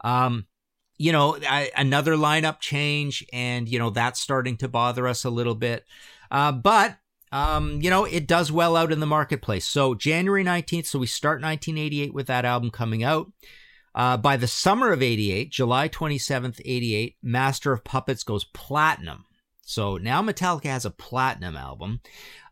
Um, 0.03 0.47
you 0.97 1.11
know, 1.11 1.37
I, 1.47 1.71
another 1.77 2.15
lineup 2.15 2.59
change, 2.59 3.25
and 3.31 3.69
you 3.69 3.79
know 3.79 3.91
that's 3.91 4.19
starting 4.19 4.57
to 4.57 4.67
bother 4.67 5.07
us 5.07 5.23
a 5.23 5.29
little 5.29 5.55
bit. 5.55 5.85
Uh, 6.31 6.51
but 6.51 6.97
um, 7.31 7.81
you 7.81 7.89
know, 7.89 8.05
it 8.05 8.27
does 8.27 8.51
well 8.51 8.75
out 8.75 8.91
in 8.91 8.99
the 8.99 9.05
marketplace. 9.05 9.65
So 9.65 9.95
January 9.95 10.43
19th, 10.43 10.85
so 10.85 10.99
we 10.99 11.07
start 11.07 11.41
1988 11.41 12.13
with 12.13 12.27
that 12.27 12.45
album 12.45 12.69
coming 12.69 13.03
out. 13.03 13.31
Uh, 13.93 14.15
by 14.15 14.37
the 14.37 14.47
summer 14.47 14.91
of 14.91 15.01
88, 15.01 15.51
July 15.51 15.89
27th, 15.89 16.61
88, 16.63 17.15
Master 17.23 17.73
of 17.73 17.83
Puppets 17.83 18.23
goes 18.23 18.43
platinum. 18.43 19.25
So 19.61 19.97
now 19.97 20.21
Metallica 20.21 20.65
has 20.65 20.85
a 20.85 20.91
platinum 20.91 21.57
album. 21.57 22.01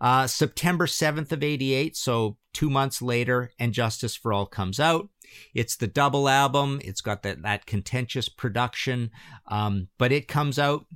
Uh, 0.02 0.28
September 0.28 0.86
7th 0.86 1.32
of 1.32 1.44
88, 1.44 1.96
so 1.96 2.38
two 2.52 2.70
months 2.70 3.02
later, 3.02 3.52
And 3.60 3.74
Justice 3.74 4.16
for 4.16 4.34
All 4.34 4.46
comes 4.46 4.80
out. 4.80 5.10
It's 5.54 5.78
the 5.78 5.88
double 5.88 6.28
album. 6.28 6.82
It's 6.84 7.02
got 7.02 7.24
that, 7.24 7.44
that 7.44 7.66
contentious 7.66 8.28
production, 8.28 9.12
um, 9.48 9.88
but 9.98 10.12
it 10.12 10.28
comes 10.28 10.60
out 10.60 10.88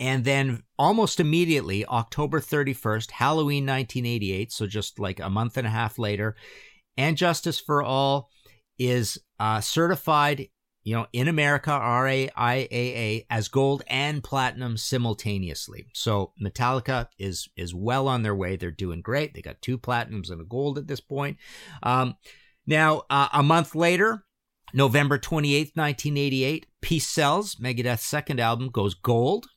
and 0.00 0.24
then 0.24 0.62
almost 0.78 1.20
immediately, 1.20 1.84
October 1.84 2.40
31st, 2.40 3.10
Halloween 3.10 3.66
1988, 3.66 4.50
so 4.50 4.66
just 4.66 4.98
like 4.98 5.20
a 5.20 5.28
month 5.28 5.58
and 5.58 5.66
a 5.66 5.70
half 5.70 5.98
later, 5.98 6.34
and 6.96 7.18
Justice 7.18 7.60
for 7.60 7.82
All 7.82 8.30
is 8.78 9.18
uh, 9.38 9.60
certified, 9.60 10.48
you 10.84 10.96
know, 10.96 11.06
in 11.12 11.28
America, 11.28 11.70
RIAA, 11.70 13.26
as 13.28 13.48
gold 13.48 13.82
and 13.88 14.24
platinum 14.24 14.78
simultaneously. 14.78 15.86
So 15.92 16.32
Metallica 16.42 17.08
is 17.18 17.50
is 17.54 17.74
well 17.74 18.08
on 18.08 18.22
their 18.22 18.34
way. 18.34 18.56
They're 18.56 18.70
doing 18.70 19.02
great. 19.02 19.34
They 19.34 19.42
got 19.42 19.60
two 19.60 19.76
platinums 19.76 20.30
and 20.30 20.40
a 20.40 20.44
gold 20.44 20.78
at 20.78 20.88
this 20.88 21.00
point. 21.00 21.36
Um, 21.82 22.16
now, 22.66 23.02
uh, 23.10 23.28
a 23.34 23.42
month 23.42 23.74
later, 23.74 24.24
November 24.72 25.18
28th, 25.18 25.76
1988, 25.76 26.66
Peace 26.80 27.06
Sells, 27.06 27.56
Megadeth's 27.56 28.04
second 28.04 28.40
album, 28.40 28.70
goes 28.70 28.94
gold. 28.94 29.48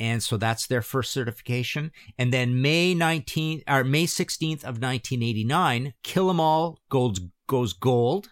And 0.00 0.22
so 0.22 0.36
that's 0.36 0.66
their 0.66 0.82
first 0.82 1.12
certification. 1.12 1.92
And 2.18 2.32
then 2.32 2.62
May 2.62 2.94
19th 2.94 3.62
or 3.68 3.84
May 3.84 4.06
16th 4.06 4.62
of 4.62 4.80
1989, 4.80 5.94
Kill 6.02 6.30
'Em 6.30 6.40
All 6.40 6.78
goes, 6.88 7.20
goes 7.46 7.72
gold. 7.72 8.30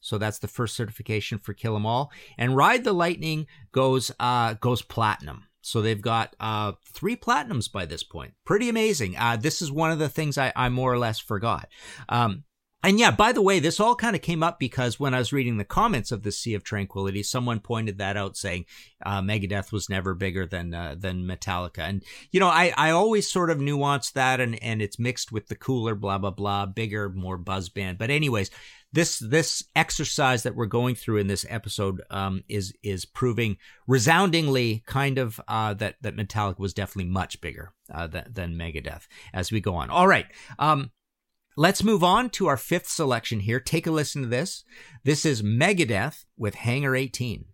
So 0.00 0.16
that's 0.16 0.38
the 0.38 0.48
first 0.48 0.76
certification 0.76 1.38
for 1.38 1.52
Kill 1.52 1.76
'Em 1.76 1.86
All. 1.86 2.10
And 2.36 2.56
Ride 2.56 2.84
the 2.84 2.92
Lightning 2.92 3.46
goes 3.72 4.12
uh, 4.20 4.54
goes 4.54 4.82
platinum. 4.82 5.44
So 5.60 5.82
they've 5.82 6.00
got 6.00 6.34
uh, 6.40 6.72
three 6.94 7.16
platinums 7.16 7.70
by 7.70 7.84
this 7.84 8.02
point. 8.02 8.32
Pretty 8.46 8.68
amazing. 8.68 9.16
Uh, 9.18 9.36
this 9.36 9.60
is 9.60 9.70
one 9.70 9.90
of 9.90 9.98
the 9.98 10.08
things 10.08 10.38
I, 10.38 10.52
I 10.56 10.68
more 10.70 10.90
or 10.92 10.98
less 10.98 11.18
forgot. 11.18 11.68
Um, 12.08 12.44
and 12.84 13.00
yeah, 13.00 13.10
by 13.10 13.32
the 13.32 13.42
way, 13.42 13.58
this 13.58 13.80
all 13.80 13.96
kind 13.96 14.14
of 14.14 14.22
came 14.22 14.42
up 14.42 14.60
because 14.60 15.00
when 15.00 15.12
I 15.12 15.18
was 15.18 15.32
reading 15.32 15.56
the 15.56 15.64
comments 15.64 16.12
of 16.12 16.22
the 16.22 16.30
Sea 16.30 16.54
of 16.54 16.62
Tranquility, 16.62 17.24
someone 17.24 17.58
pointed 17.58 17.98
that 17.98 18.16
out, 18.16 18.36
saying 18.36 18.66
uh, 19.04 19.20
Megadeth 19.20 19.72
was 19.72 19.90
never 19.90 20.14
bigger 20.14 20.46
than 20.46 20.72
uh, 20.72 20.94
than 20.96 21.26
Metallica. 21.26 21.80
And 21.80 22.04
you 22.30 22.38
know, 22.38 22.46
I 22.46 22.72
I 22.76 22.90
always 22.90 23.30
sort 23.30 23.50
of 23.50 23.58
nuance 23.58 24.12
that, 24.12 24.40
and 24.40 24.62
and 24.62 24.80
it's 24.80 24.98
mixed 24.98 25.32
with 25.32 25.48
the 25.48 25.56
cooler, 25.56 25.96
blah 25.96 26.18
blah 26.18 26.30
blah, 26.30 26.66
bigger, 26.66 27.08
more 27.10 27.36
buzz 27.36 27.68
band. 27.68 27.98
But 27.98 28.10
anyways, 28.10 28.50
this 28.92 29.18
this 29.18 29.64
exercise 29.74 30.44
that 30.44 30.54
we're 30.54 30.66
going 30.66 30.94
through 30.94 31.18
in 31.18 31.26
this 31.26 31.44
episode 31.48 32.00
um, 32.10 32.44
is 32.48 32.72
is 32.84 33.04
proving 33.04 33.56
resoundingly 33.88 34.84
kind 34.86 35.18
of 35.18 35.40
uh, 35.48 35.74
that 35.74 35.96
that 36.02 36.16
Metallica 36.16 36.60
was 36.60 36.74
definitely 36.74 37.10
much 37.10 37.40
bigger 37.40 37.72
uh, 37.92 38.06
than, 38.06 38.24
than 38.30 38.54
Megadeth 38.54 39.08
as 39.34 39.50
we 39.50 39.60
go 39.60 39.74
on. 39.74 39.90
All 39.90 40.06
right. 40.06 40.26
Um, 40.60 40.92
Let's 41.60 41.82
move 41.82 42.04
on 42.04 42.30
to 42.30 42.46
our 42.46 42.56
fifth 42.56 42.86
selection 42.86 43.40
here. 43.40 43.58
Take 43.58 43.88
a 43.88 43.90
listen 43.90 44.22
to 44.22 44.28
this. 44.28 44.62
This 45.02 45.26
is 45.26 45.42
Megadeth 45.42 46.24
with 46.36 46.54
Hangar 46.54 46.94
18. 46.94 47.46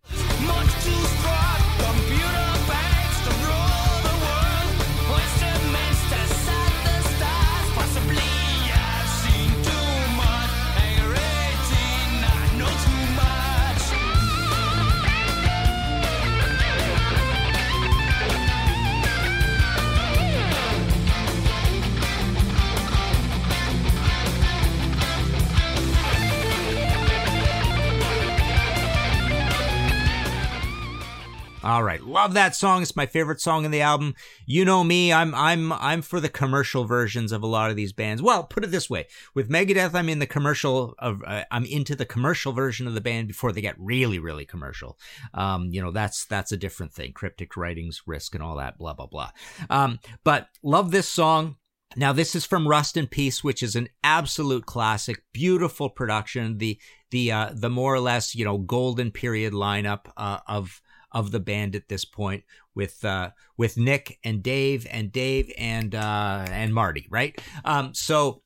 Love 32.24 32.32
that 32.32 32.56
song. 32.56 32.80
It's 32.80 32.96
my 32.96 33.04
favorite 33.04 33.38
song 33.38 33.66
in 33.66 33.70
the 33.70 33.82
album. 33.82 34.14
You 34.46 34.64
know 34.64 34.82
me, 34.82 35.12
I'm 35.12 35.34
I'm 35.34 35.70
I'm 35.72 36.00
for 36.00 36.20
the 36.20 36.30
commercial 36.30 36.84
versions 36.84 37.32
of 37.32 37.42
a 37.42 37.46
lot 37.46 37.68
of 37.68 37.76
these 37.76 37.92
bands. 37.92 38.22
Well, 38.22 38.44
put 38.44 38.64
it 38.64 38.70
this 38.70 38.88
way: 38.88 39.08
with 39.34 39.50
Megadeth, 39.50 39.94
I'm 39.94 40.08
in 40.08 40.20
the 40.20 40.26
commercial 40.26 40.94
of 40.98 41.22
uh, 41.26 41.44
I'm 41.50 41.66
into 41.66 41.94
the 41.94 42.06
commercial 42.06 42.54
version 42.54 42.86
of 42.86 42.94
the 42.94 43.02
band 43.02 43.28
before 43.28 43.52
they 43.52 43.60
get 43.60 43.78
really 43.78 44.18
really 44.18 44.46
commercial. 44.46 44.98
Um, 45.34 45.68
you 45.70 45.82
know, 45.82 45.90
that's 45.90 46.24
that's 46.24 46.50
a 46.50 46.56
different 46.56 46.94
thing. 46.94 47.12
Cryptic 47.12 47.58
writings, 47.58 48.00
risk, 48.06 48.34
and 48.34 48.42
all 48.42 48.56
that. 48.56 48.78
Blah 48.78 48.94
blah 48.94 49.06
blah. 49.06 49.30
Um, 49.68 50.00
but 50.24 50.48
love 50.62 50.92
this 50.92 51.08
song. 51.08 51.56
Now 51.94 52.14
this 52.14 52.34
is 52.34 52.46
from 52.46 52.66
Rust 52.66 52.96
in 52.96 53.06
Peace, 53.06 53.44
which 53.44 53.62
is 53.62 53.76
an 53.76 53.90
absolute 54.02 54.64
classic, 54.64 55.22
beautiful 55.34 55.90
production. 55.90 56.56
The 56.56 56.80
the 57.10 57.32
uh, 57.32 57.50
the 57.54 57.68
more 57.68 57.94
or 57.94 58.00
less 58.00 58.34
you 58.34 58.46
know 58.46 58.56
golden 58.56 59.10
period 59.10 59.52
lineup 59.52 60.10
uh, 60.16 60.38
of 60.48 60.80
of 61.14 61.30
the 61.30 61.40
band 61.40 61.74
at 61.74 61.88
this 61.88 62.04
point 62.04 62.44
with 62.74 63.04
uh, 63.04 63.30
with 63.56 63.78
Nick 63.78 64.18
and 64.24 64.42
Dave 64.42 64.86
and 64.90 65.12
Dave 65.12 65.50
and 65.56 65.94
uh, 65.94 66.44
and 66.50 66.74
Marty, 66.74 67.06
right? 67.08 67.40
Um, 67.64 67.94
so 67.94 68.42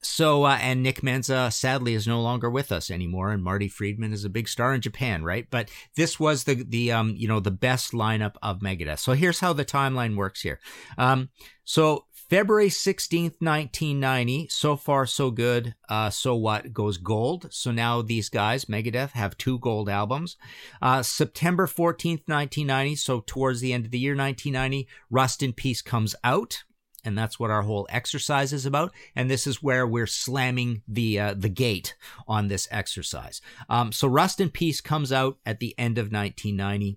so 0.00 0.44
uh, 0.44 0.58
and 0.60 0.82
Nick 0.82 1.02
Menza 1.02 1.52
sadly 1.52 1.94
is 1.94 2.06
no 2.06 2.20
longer 2.20 2.48
with 2.48 2.70
us 2.70 2.90
anymore, 2.90 3.30
and 3.30 3.42
Marty 3.42 3.68
Friedman 3.68 4.12
is 4.12 4.24
a 4.24 4.30
big 4.30 4.48
star 4.48 4.72
in 4.72 4.80
Japan, 4.80 5.24
right? 5.24 5.46
But 5.50 5.70
this 5.96 6.20
was 6.20 6.44
the 6.44 6.54
the 6.54 6.92
um 6.92 7.14
you 7.16 7.26
know 7.26 7.40
the 7.40 7.50
best 7.50 7.92
lineup 7.92 8.34
of 8.42 8.60
Megadeth. 8.60 9.00
So 9.00 9.12
here's 9.12 9.40
how 9.40 9.52
the 9.52 9.64
timeline 9.64 10.16
works 10.16 10.42
here. 10.42 10.60
Um, 10.96 11.30
so 11.64 12.06
February 12.28 12.68
16th, 12.68 13.40
1990. 13.40 14.48
So 14.48 14.76
far, 14.76 15.06
so 15.06 15.30
good. 15.30 15.74
Uh, 15.88 16.10
so 16.10 16.34
what 16.34 16.72
goes 16.72 16.96
gold. 16.96 17.48
So 17.50 17.70
now 17.70 18.00
these 18.00 18.28
guys, 18.28 18.64
Megadeth, 18.64 19.12
have 19.12 19.36
two 19.36 19.58
gold 19.58 19.88
albums. 19.88 20.36
Uh, 20.80 21.02
September 21.02 21.66
14th, 21.66 22.26
1990. 22.26 22.96
So 22.96 23.22
towards 23.26 23.60
the 23.60 23.72
end 23.72 23.84
of 23.84 23.90
the 23.90 23.98
year, 23.98 24.16
1990, 24.16 24.88
Rust 25.10 25.42
in 25.42 25.52
Peace 25.52 25.82
comes 25.82 26.14
out. 26.24 26.64
And 27.04 27.18
that's 27.18 27.38
what 27.38 27.50
our 27.50 27.62
whole 27.62 27.86
exercise 27.90 28.54
is 28.54 28.64
about. 28.64 28.92
And 29.14 29.30
this 29.30 29.46
is 29.46 29.62
where 29.62 29.86
we're 29.86 30.06
slamming 30.06 30.80
the 30.88 31.20
uh, 31.20 31.34
the 31.36 31.50
gate 31.50 31.94
on 32.26 32.48
this 32.48 32.66
exercise. 32.70 33.42
Um, 33.68 33.92
so 33.92 34.08
Rust 34.08 34.40
in 34.40 34.48
Peace 34.48 34.80
comes 34.80 35.12
out 35.12 35.36
at 35.44 35.60
the 35.60 35.78
end 35.78 35.98
of 35.98 36.10
1990. 36.10 36.96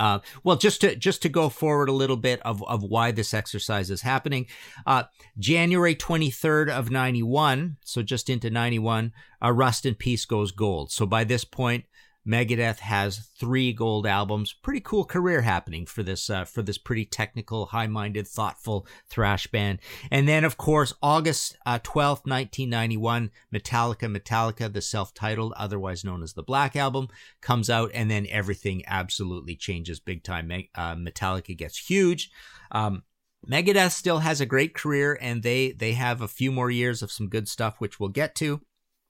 Uh, 0.00 0.18
well, 0.42 0.56
just 0.56 0.80
to 0.80 0.96
just 0.96 1.20
to 1.20 1.28
go 1.28 1.50
forward 1.50 1.90
a 1.90 1.92
little 1.92 2.16
bit 2.16 2.40
of, 2.40 2.64
of 2.64 2.82
why 2.82 3.10
this 3.12 3.34
exercise 3.34 3.90
is 3.90 4.00
happening, 4.00 4.46
uh, 4.86 5.02
January 5.38 5.94
23rd 5.94 6.70
of 6.70 6.90
91, 6.90 7.76
so 7.84 8.02
just 8.02 8.30
into 8.30 8.48
91, 8.48 9.12
uh, 9.44 9.52
Rust 9.52 9.84
in 9.84 9.94
Peace 9.94 10.24
goes 10.24 10.52
gold. 10.52 10.90
So 10.90 11.04
by 11.04 11.24
this 11.24 11.44
point, 11.44 11.84
Megadeth 12.26 12.80
has 12.80 13.30
three 13.38 13.72
gold 13.72 14.06
albums. 14.06 14.52
Pretty 14.52 14.80
cool 14.80 15.04
career 15.04 15.40
happening 15.40 15.86
for 15.86 16.02
this 16.02 16.28
uh, 16.28 16.44
for 16.44 16.62
this 16.62 16.76
pretty 16.76 17.06
technical, 17.06 17.66
high-minded, 17.66 18.28
thoughtful 18.28 18.86
thrash 19.08 19.46
band. 19.46 19.78
And 20.10 20.28
then, 20.28 20.44
of 20.44 20.56
course, 20.58 20.92
August 21.02 21.56
uh, 21.64 21.78
twelfth, 21.82 22.26
nineteen 22.26 22.68
ninety-one, 22.68 23.30
Metallica, 23.54 24.14
Metallica, 24.14 24.70
the 24.70 24.82
self-titled, 24.82 25.54
otherwise 25.56 26.04
known 26.04 26.22
as 26.22 26.34
the 26.34 26.42
Black 26.42 26.76
Album, 26.76 27.08
comes 27.40 27.70
out, 27.70 27.90
and 27.94 28.10
then 28.10 28.26
everything 28.28 28.82
absolutely 28.86 29.56
changes 29.56 29.98
big 29.98 30.22
time. 30.22 30.50
Uh, 30.74 30.94
Metallica 30.96 31.56
gets 31.56 31.78
huge. 31.78 32.30
Um, 32.70 33.02
Megadeth 33.50 33.92
still 33.92 34.18
has 34.18 34.42
a 34.42 34.46
great 34.46 34.74
career, 34.74 35.18
and 35.22 35.42
they 35.42 35.72
they 35.72 35.94
have 35.94 36.20
a 36.20 36.28
few 36.28 36.52
more 36.52 36.70
years 36.70 37.02
of 37.02 37.10
some 37.10 37.28
good 37.28 37.48
stuff, 37.48 37.76
which 37.78 37.98
we'll 37.98 38.10
get 38.10 38.34
to. 38.34 38.60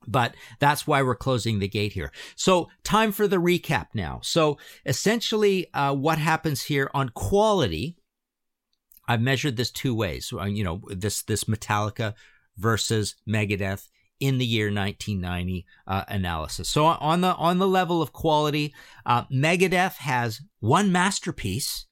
But 0.06 0.34
that's 0.58 0.86
why 0.86 1.02
we're 1.02 1.14
closing 1.14 1.58
the 1.58 1.68
gate 1.68 1.92
here. 1.92 2.10
So, 2.34 2.68
time 2.84 3.12
for 3.12 3.28
the 3.28 3.36
recap 3.36 3.88
now. 3.94 4.20
So, 4.22 4.58
essentially, 4.86 5.72
uh, 5.74 5.94
what 5.94 6.18
happens 6.18 6.62
here 6.62 6.90
on 6.94 7.10
quality, 7.10 7.96
I've 9.06 9.20
measured 9.20 9.56
this 9.56 9.70
two 9.70 9.94
ways. 9.94 10.32
Uh, 10.32 10.44
you 10.44 10.64
know, 10.64 10.80
this 10.88 11.22
this 11.22 11.44
Metallica 11.44 12.14
versus 12.56 13.14
Megadeth 13.28 13.88
in 14.20 14.38
the 14.38 14.46
year 14.46 14.66
1990 14.66 15.66
uh, 15.86 16.04
analysis. 16.08 16.68
So, 16.68 16.86
on 16.86 17.20
the 17.20 17.34
on 17.34 17.58
the 17.58 17.68
level 17.68 18.00
of 18.00 18.12
quality, 18.12 18.74
uh, 19.04 19.24
Megadeth 19.24 19.96
has 19.98 20.40
one 20.60 20.90
masterpiece 20.90 21.86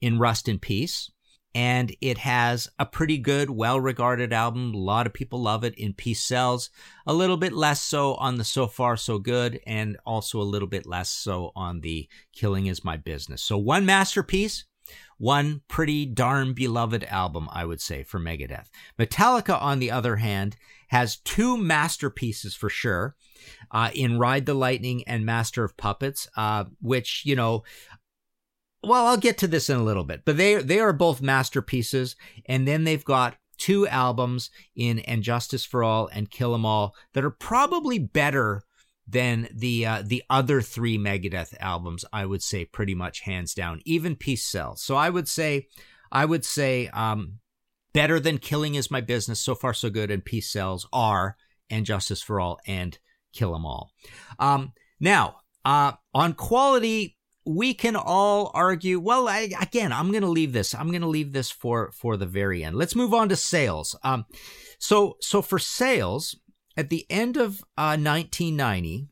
in 0.00 0.18
Rust 0.18 0.48
in 0.48 0.58
Peace 0.58 1.10
and 1.54 1.94
it 2.00 2.18
has 2.18 2.68
a 2.78 2.86
pretty 2.86 3.18
good, 3.18 3.50
well 3.50 3.80
regarded 3.80 4.32
album. 4.32 4.74
A 4.74 4.78
lot 4.78 5.06
of 5.06 5.14
people 5.14 5.40
love 5.40 5.64
it 5.64 5.74
in 5.76 5.94
Peace 5.94 6.22
Sells. 6.22 6.70
A 7.06 7.14
little 7.14 7.36
bit 7.36 7.52
less 7.52 7.82
so 7.82 8.14
on 8.14 8.36
the 8.36 8.44
So 8.44 8.66
Far 8.66 8.96
So 8.96 9.18
Good, 9.18 9.60
and 9.66 9.96
also 10.04 10.40
a 10.40 10.42
little 10.42 10.68
bit 10.68 10.86
less 10.86 11.10
so 11.10 11.52
on 11.56 11.80
the 11.80 12.08
Killing 12.32 12.66
Is 12.66 12.84
My 12.84 12.96
Business. 12.96 13.42
So, 13.42 13.56
one 13.56 13.86
masterpiece, 13.86 14.64
one 15.16 15.62
pretty 15.68 16.06
darn 16.06 16.52
beloved 16.52 17.04
album, 17.04 17.48
I 17.52 17.64
would 17.64 17.80
say, 17.80 18.02
for 18.02 18.20
Megadeth. 18.20 18.68
Metallica, 18.98 19.60
on 19.60 19.78
the 19.78 19.90
other 19.90 20.16
hand, 20.16 20.56
has 20.88 21.16
two 21.16 21.56
masterpieces 21.56 22.54
for 22.54 22.70
sure. 22.70 23.16
Uh, 23.70 23.90
in 23.94 24.18
Ride 24.18 24.46
the 24.46 24.54
Lightning 24.54 25.04
and 25.06 25.24
Master 25.24 25.64
of 25.64 25.76
Puppets, 25.76 26.28
uh, 26.36 26.64
which, 26.80 27.22
you 27.24 27.36
know, 27.36 27.62
well, 28.82 29.06
I'll 29.06 29.16
get 29.16 29.38
to 29.38 29.48
this 29.48 29.68
in 29.68 29.78
a 29.78 29.84
little 29.84 30.04
bit, 30.04 30.22
but 30.24 30.36
they 30.36 30.56
they 30.56 30.78
are 30.80 30.92
both 30.92 31.20
masterpieces, 31.20 32.16
and 32.46 32.66
then 32.66 32.84
they've 32.84 33.04
got 33.04 33.36
two 33.58 33.88
albums 33.88 34.50
in 34.76 35.00
And 35.00 35.22
Justice 35.22 35.64
for 35.64 35.82
All 35.82 36.08
and 36.12 36.30
Kill 36.30 36.54
'Em 36.54 36.64
All 36.64 36.94
that 37.12 37.24
are 37.24 37.30
probably 37.30 37.98
better 37.98 38.62
than 39.06 39.48
the 39.52 39.84
uh, 39.84 40.02
the 40.06 40.22
other 40.30 40.60
three 40.62 40.96
Megadeth 40.96 41.54
albums. 41.58 42.04
I 42.12 42.24
would 42.24 42.42
say 42.42 42.64
pretty 42.64 42.94
much 42.94 43.20
hands 43.20 43.54
down, 43.54 43.80
even 43.84 44.16
Peace 44.16 44.44
Sells." 44.44 44.82
So 44.82 44.94
I 44.96 45.10
would 45.10 45.28
say, 45.28 45.66
I 46.12 46.24
would 46.24 46.44
say, 46.44 46.86
um, 46.88 47.40
better 47.92 48.20
than 48.20 48.38
Killing 48.38 48.76
is 48.76 48.90
my 48.90 49.00
business. 49.00 49.40
So 49.40 49.54
far, 49.54 49.74
so 49.74 49.90
good, 49.90 50.10
and 50.10 50.24
Peace 50.24 50.52
Sells" 50.52 50.86
are 50.92 51.36
And 51.68 51.84
Justice 51.84 52.22
for 52.22 52.40
All 52.40 52.60
and 52.66 52.98
Kill 53.32 53.54
'Em 53.54 53.66
All. 53.66 53.92
Um, 54.38 54.72
now, 55.00 55.40
uh, 55.64 55.92
on 56.14 56.34
quality, 56.34 57.17
we 57.48 57.72
can 57.72 57.96
all 57.96 58.50
argue. 58.52 59.00
Well, 59.00 59.26
I, 59.26 59.48
again, 59.58 59.90
I'm 59.90 60.10
going 60.10 60.22
to 60.22 60.28
leave 60.28 60.52
this. 60.52 60.74
I'm 60.74 60.90
going 60.90 61.00
to 61.00 61.08
leave 61.08 61.32
this 61.32 61.50
for 61.50 61.90
for 61.92 62.18
the 62.18 62.26
very 62.26 62.62
end. 62.62 62.76
Let's 62.76 62.94
move 62.94 63.14
on 63.14 63.30
to 63.30 63.36
sales. 63.36 63.96
Um, 64.02 64.26
so 64.78 65.16
so 65.22 65.40
for 65.40 65.58
sales 65.58 66.36
at 66.76 66.90
the 66.90 67.06
end 67.10 67.38
of 67.38 67.62
uh, 67.78 67.96
1990. 67.96 69.08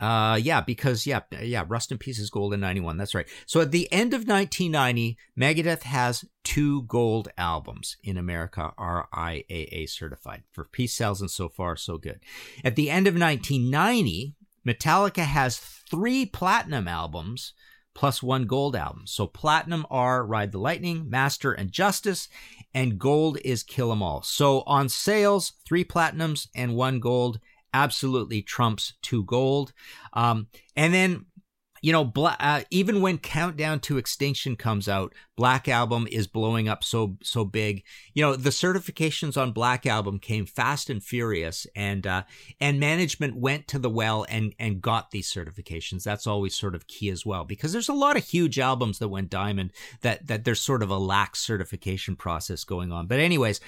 Uh, 0.00 0.38
yeah, 0.40 0.60
because 0.60 1.04
yeah, 1.08 1.22
yeah, 1.42 1.64
Rust 1.66 1.90
in 1.90 1.98
Peace 1.98 2.20
is 2.20 2.30
gold 2.30 2.54
in 2.54 2.60
91. 2.60 2.96
That's 2.96 3.16
right. 3.16 3.26
So 3.46 3.60
at 3.60 3.72
the 3.72 3.92
end 3.92 4.14
of 4.14 4.28
1990, 4.28 5.18
Megadeth 5.36 5.82
has 5.82 6.24
two 6.44 6.82
gold 6.82 7.28
albums 7.36 7.96
in 8.04 8.16
America, 8.16 8.72
RIAA 8.78 9.90
certified 9.90 10.44
for 10.52 10.64
Peace 10.70 10.94
Sells 10.94 11.20
and 11.20 11.28
so 11.28 11.48
far 11.48 11.74
so 11.74 11.98
good. 11.98 12.20
At 12.62 12.76
the 12.76 12.90
end 12.90 13.08
of 13.08 13.14
1990, 13.14 14.36
Metallica 14.66 15.24
has 15.24 15.58
three 15.58 16.26
platinum 16.26 16.88
albums 16.88 17.52
plus 17.94 18.22
one 18.22 18.44
gold 18.44 18.76
album. 18.76 19.02
So 19.06 19.26
platinum 19.26 19.84
are 19.90 20.24
Ride 20.24 20.52
the 20.52 20.58
Lightning, 20.58 21.10
Master 21.10 21.52
and 21.52 21.72
Justice, 21.72 22.28
and 22.72 22.98
gold 22.98 23.38
is 23.44 23.64
Kill 23.64 23.90
'Em 23.90 24.02
All. 24.02 24.22
So 24.22 24.62
on 24.66 24.88
sales, 24.88 25.54
three 25.64 25.84
platinums 25.84 26.46
and 26.54 26.76
one 26.76 27.00
gold 27.00 27.40
absolutely 27.74 28.40
trumps 28.40 28.94
two 29.02 29.24
gold. 29.24 29.72
Um, 30.12 30.46
and 30.76 30.94
then 30.94 31.26
you 31.82 31.92
know, 31.92 32.12
uh, 32.16 32.62
even 32.70 33.00
when 33.00 33.18
Countdown 33.18 33.80
to 33.80 33.98
Extinction 33.98 34.56
comes 34.56 34.88
out, 34.88 35.14
Black 35.36 35.68
Album 35.68 36.08
is 36.10 36.26
blowing 36.26 36.68
up 36.68 36.82
so 36.82 37.16
so 37.22 37.44
big. 37.44 37.84
You 38.14 38.22
know, 38.22 38.36
the 38.36 38.50
certifications 38.50 39.40
on 39.40 39.52
Black 39.52 39.86
Album 39.86 40.18
came 40.18 40.46
fast 40.46 40.90
and 40.90 41.02
furious, 41.02 41.66
and 41.76 42.06
uh, 42.06 42.24
and 42.60 42.80
management 42.80 43.36
went 43.36 43.68
to 43.68 43.78
the 43.78 43.90
well 43.90 44.26
and 44.28 44.54
and 44.58 44.80
got 44.80 45.10
these 45.10 45.32
certifications. 45.32 46.02
That's 46.02 46.26
always 46.26 46.54
sort 46.54 46.74
of 46.74 46.86
key 46.86 47.10
as 47.10 47.24
well, 47.24 47.44
because 47.44 47.72
there's 47.72 47.88
a 47.88 47.94
lot 47.94 48.16
of 48.16 48.24
huge 48.24 48.58
albums 48.58 48.98
that 48.98 49.08
went 49.08 49.30
diamond 49.30 49.72
that 50.02 50.26
that 50.26 50.44
there's 50.44 50.60
sort 50.60 50.82
of 50.82 50.90
a 50.90 50.98
lax 50.98 51.40
certification 51.40 52.16
process 52.16 52.64
going 52.64 52.92
on. 52.92 53.06
But 53.06 53.20
anyways, 53.20 53.60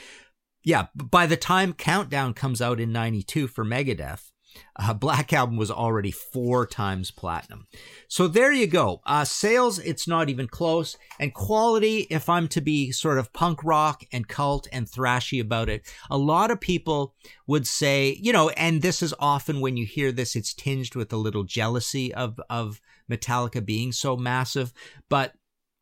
yeah, 0.64 0.87
by 0.94 1.27
the 1.27 1.37
time 1.37 1.73
Countdown 1.73 2.35
comes 2.35 2.61
out 2.61 2.81
in 2.81 2.92
'92 2.92 3.46
for 3.46 3.64
Megadeth 3.64 4.29
uh, 4.76 4.94
Black 4.94 5.32
Album 5.32 5.56
was 5.56 5.70
already 5.70 6.10
four 6.10 6.66
times 6.66 7.10
platinum. 7.10 7.66
So 8.08 8.28
there 8.28 8.52
you 8.52 8.66
go. 8.66 9.00
Uh, 9.06 9.24
sales, 9.24 9.78
it's 9.78 10.08
not 10.08 10.28
even 10.28 10.48
close. 10.48 10.96
And 11.18 11.34
quality, 11.34 12.06
if 12.10 12.28
I'm 12.28 12.48
to 12.48 12.60
be 12.60 12.92
sort 12.92 13.18
of 13.18 13.32
punk 13.32 13.62
rock 13.64 14.04
and 14.12 14.28
cult 14.28 14.66
and 14.72 14.86
thrashy 14.86 15.40
about 15.40 15.68
it, 15.68 15.82
a 16.10 16.18
lot 16.18 16.50
of 16.50 16.60
people 16.60 17.14
would 17.46 17.66
say, 17.66 18.18
you 18.20 18.32
know, 18.32 18.50
and 18.50 18.82
this 18.82 19.02
is 19.02 19.14
often 19.18 19.60
when 19.60 19.76
you 19.76 19.86
hear 19.86 20.12
this, 20.12 20.36
it's 20.36 20.54
tinged 20.54 20.94
with 20.94 21.12
a 21.12 21.16
little 21.16 21.44
jealousy 21.44 22.12
of, 22.14 22.40
of 22.48 22.80
Metallica 23.10 23.64
being 23.64 23.92
so 23.92 24.16
massive. 24.16 24.72
But 25.08 25.34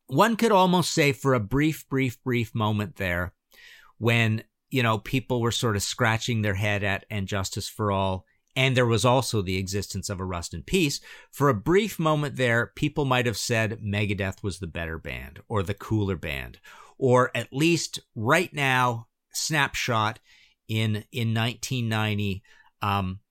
one 0.07 0.35
could 0.35 0.51
almost 0.51 0.91
say 0.93 1.11
for 1.11 1.33
a 1.33 1.39
brief, 1.39 1.87
brief, 1.87 2.21
brief 2.23 2.55
moment 2.55 2.95
there, 2.95 3.33
when, 3.99 4.43
you 4.69 4.81
know, 4.81 4.97
people 4.97 5.41
were 5.41 5.51
sort 5.51 5.75
of 5.75 5.83
scratching 5.83 6.41
their 6.41 6.55
head 6.55 6.83
at 6.83 7.05
And 7.09 7.27
Justice 7.27 7.69
for 7.69 7.91
All 7.91 8.25
and 8.59 8.75
there 8.75 8.85
was 8.85 9.05
also 9.05 9.41
the 9.41 9.55
existence 9.55 10.09
of 10.09 10.19
a 10.19 10.25
Rust 10.25 10.53
in 10.53 10.63
Peace. 10.63 10.99
For 11.31 11.47
a 11.47 11.53
brief 11.53 11.97
moment 11.97 12.35
there, 12.35 12.73
people 12.75 13.05
might 13.05 13.25
have 13.25 13.37
said 13.37 13.79
Megadeth 13.81 14.43
was 14.43 14.59
the 14.59 14.67
better 14.67 14.99
band 14.99 15.39
or 15.47 15.63
the 15.63 15.73
cooler 15.73 16.17
band, 16.17 16.59
or 16.97 17.31
at 17.33 17.53
least 17.53 18.01
right 18.15 18.53
now, 18.53 19.07
snapshot 19.31 20.19
in 20.67 21.05
in 21.13 21.33
1990, 21.33 22.43
um, 22.81 23.21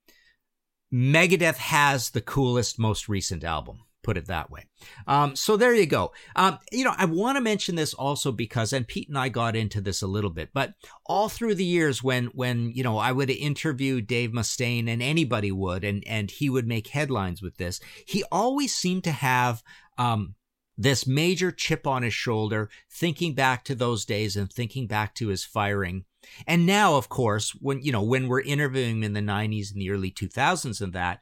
Megadeth 0.91 1.57
has 1.57 2.09
the 2.09 2.21
coolest, 2.21 2.79
most 2.79 3.07
recent 3.07 3.43
album 3.43 3.83
put 4.03 4.17
it 4.17 4.27
that 4.27 4.49
way. 4.49 4.65
Um, 5.07 5.35
so 5.35 5.57
there 5.57 5.73
you 5.73 5.85
go. 5.85 6.11
Um, 6.35 6.59
you 6.71 6.83
know, 6.83 6.93
I 6.97 7.05
want 7.05 7.37
to 7.37 7.41
mention 7.41 7.75
this 7.75 7.93
also 7.93 8.31
because, 8.31 8.73
and 8.73 8.87
Pete 8.87 9.09
and 9.09 9.17
I 9.17 9.29
got 9.29 9.55
into 9.55 9.81
this 9.81 10.01
a 10.01 10.07
little 10.07 10.29
bit, 10.29 10.49
but 10.53 10.73
all 11.05 11.29
through 11.29 11.55
the 11.55 11.65
years 11.65 12.03
when, 12.03 12.25
when, 12.27 12.71
you 12.71 12.83
know, 12.83 12.97
I 12.97 13.11
would 13.11 13.29
interview 13.29 14.01
Dave 14.01 14.31
Mustaine 14.31 14.87
and 14.87 15.01
anybody 15.01 15.51
would, 15.51 15.83
and, 15.83 16.03
and 16.07 16.31
he 16.31 16.49
would 16.49 16.67
make 16.67 16.87
headlines 16.87 17.41
with 17.41 17.57
this, 17.57 17.79
he 18.05 18.23
always 18.31 18.73
seemed 18.75 19.03
to 19.05 19.11
have, 19.11 19.63
um, 19.97 20.35
this 20.77 21.05
major 21.05 21.51
chip 21.51 21.85
on 21.85 22.03
his 22.03 22.13
shoulder, 22.13 22.69
thinking 22.89 23.35
back 23.35 23.65
to 23.65 23.75
those 23.75 24.05
days 24.05 24.37
and 24.37 24.49
thinking 24.49 24.87
back 24.87 25.13
to 25.13 25.27
his 25.27 25.43
firing. 25.43 26.05
And 26.47 26.65
now, 26.65 26.95
of 26.95 27.09
course, 27.09 27.51
when, 27.59 27.81
you 27.81 27.91
know, 27.91 28.01
when 28.01 28.29
we're 28.29 28.41
interviewing 28.41 28.97
him 28.97 29.03
in 29.03 29.13
the 29.13 29.19
90s 29.19 29.73
and 29.73 29.81
the 29.81 29.91
early 29.91 30.09
2000s 30.09 30.79
and 30.79 30.93
that, 30.93 31.19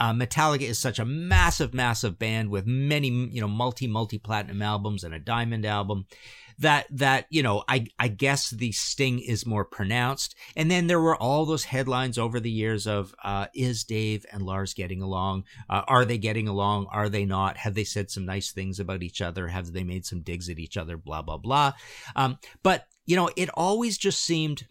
uh, 0.00 0.12
Metallica 0.12 0.62
is 0.62 0.78
such 0.78 0.98
a 0.98 1.04
massive, 1.04 1.74
massive 1.74 2.18
band 2.18 2.50
with 2.50 2.66
many, 2.66 3.08
you 3.08 3.40
know, 3.40 3.48
multi, 3.48 3.86
multi 3.86 4.18
platinum 4.18 4.62
albums 4.62 5.04
and 5.04 5.14
a 5.14 5.18
diamond 5.18 5.66
album 5.66 6.06
that, 6.58 6.86
that, 6.90 7.26
you 7.30 7.42
know, 7.42 7.62
I, 7.68 7.86
I 7.98 8.08
guess 8.08 8.50
the 8.50 8.72
sting 8.72 9.20
is 9.20 9.46
more 9.46 9.64
pronounced. 9.64 10.34
And 10.56 10.70
then 10.70 10.88
there 10.88 11.00
were 11.00 11.16
all 11.16 11.46
those 11.46 11.64
headlines 11.64 12.18
over 12.18 12.40
the 12.40 12.50
years 12.50 12.86
of, 12.86 13.14
uh, 13.22 13.46
is 13.54 13.84
Dave 13.84 14.26
and 14.32 14.42
Lars 14.42 14.74
getting 14.74 15.00
along? 15.00 15.44
Uh, 15.70 15.82
are 15.86 16.04
they 16.04 16.18
getting 16.18 16.48
along? 16.48 16.86
Are 16.90 17.08
they 17.08 17.24
not? 17.24 17.56
Have 17.58 17.74
they 17.74 17.84
said 17.84 18.10
some 18.10 18.26
nice 18.26 18.50
things 18.50 18.80
about 18.80 19.02
each 19.02 19.20
other? 19.20 19.46
Have 19.48 19.72
they 19.72 19.84
made 19.84 20.04
some 20.04 20.20
digs 20.20 20.48
at 20.48 20.58
each 20.58 20.76
other? 20.76 20.96
Blah, 20.96 21.22
blah, 21.22 21.38
blah. 21.38 21.72
Um, 22.16 22.38
but, 22.62 22.86
you 23.06 23.14
know, 23.14 23.30
it 23.36 23.50
always 23.54 23.96
just 23.96 24.24
seemed, 24.24 24.66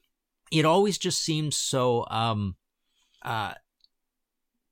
it 0.51 0.65
always 0.65 0.97
just 0.97 1.21
seemed 1.21 1.53
so, 1.53 2.05
um, 2.09 2.57
uh, 3.23 3.53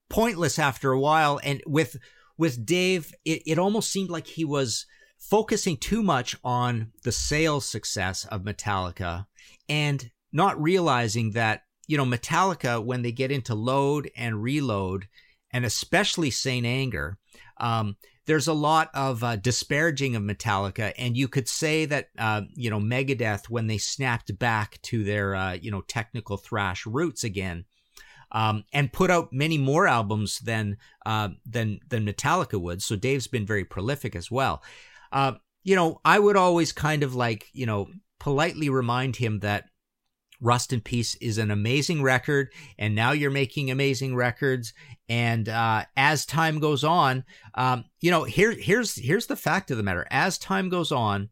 pointless 0.09 0.59
after 0.59 0.91
a 0.91 0.99
while. 0.99 1.39
And 1.43 1.61
with 1.65 1.97
with 2.37 2.65
Dave, 2.65 3.13
it, 3.23 3.43
it 3.45 3.59
almost 3.59 3.91
seemed 3.91 4.09
like 4.09 4.27
he 4.27 4.45
was 4.45 4.85
focusing 5.17 5.77
too 5.77 6.03
much 6.03 6.35
on 6.43 6.91
the 7.03 7.11
sales 7.11 7.65
success 7.65 8.25
of 8.25 8.43
Metallica 8.43 9.25
and 9.69 10.11
not 10.31 10.61
realizing 10.61 11.31
that, 11.31 11.61
you 11.87 11.97
know, 11.97 12.05
Metallica, 12.05 12.83
when 12.83 13.01
they 13.01 13.11
get 13.11 13.31
into 13.31 13.55
load 13.55 14.11
and 14.17 14.43
reload, 14.43 15.07
and 15.51 15.63
especially 15.63 16.29
Saint 16.29 16.65
Anger, 16.65 17.17
um, 17.57 17.95
there's 18.25 18.47
a 18.47 18.53
lot 18.53 18.89
of 18.93 19.23
uh, 19.23 19.35
disparaging 19.35 20.15
of 20.15 20.23
Metallica, 20.23 20.93
and 20.97 21.15
you 21.15 21.27
could 21.27 21.47
say 21.47 21.85
that 21.85 22.09
uh, 22.17 22.41
you 22.55 22.69
know 22.69 22.79
Megadeth 22.79 23.49
when 23.49 23.67
they 23.67 23.77
snapped 23.77 24.37
back 24.39 24.81
to 24.83 25.03
their 25.03 25.35
uh, 25.35 25.53
you 25.53 25.71
know 25.71 25.81
technical 25.81 26.37
thrash 26.37 26.85
roots 26.85 27.23
again, 27.23 27.65
um, 28.31 28.63
and 28.73 28.91
put 28.91 29.11
out 29.11 29.31
many 29.31 29.57
more 29.57 29.88
albums 29.88 30.39
than 30.39 30.77
uh, 31.05 31.29
than 31.45 31.79
than 31.89 32.05
Metallica 32.05 32.59
would. 32.59 32.81
So 32.81 32.95
Dave's 32.95 33.27
been 33.27 33.45
very 33.45 33.65
prolific 33.65 34.15
as 34.15 34.29
well. 34.29 34.63
Uh, 35.11 35.33
you 35.63 35.75
know, 35.75 35.99
I 36.05 36.19
would 36.19 36.38
always 36.38 36.71
kind 36.71 37.03
of 37.03 37.15
like 37.15 37.47
you 37.53 37.65
know 37.65 37.88
politely 38.19 38.69
remind 38.69 39.15
him 39.17 39.39
that 39.39 39.65
Rust 40.41 40.73
in 40.73 40.81
Peace 40.81 41.15
is 41.15 41.38
an 41.38 41.51
amazing 41.51 42.01
record, 42.01 42.51
and 42.77 42.95
now 42.95 43.11
you're 43.11 43.31
making 43.31 43.71
amazing 43.71 44.15
records. 44.15 44.73
And 45.07 45.47
uh, 45.47 45.85
as 45.95 46.25
time 46.25 46.59
goes 46.59 46.83
on, 46.83 47.23
um, 47.55 47.85
you 48.01 48.11
know, 48.11 48.23
here 48.23 48.51
here's 48.51 48.95
here's 48.95 49.27
the 49.27 49.35
fact 49.35 49.71
of 49.71 49.77
the 49.77 49.83
matter: 49.83 50.05
as 50.11 50.38
time 50.38 50.69
goes 50.69 50.91
on, 50.91 51.29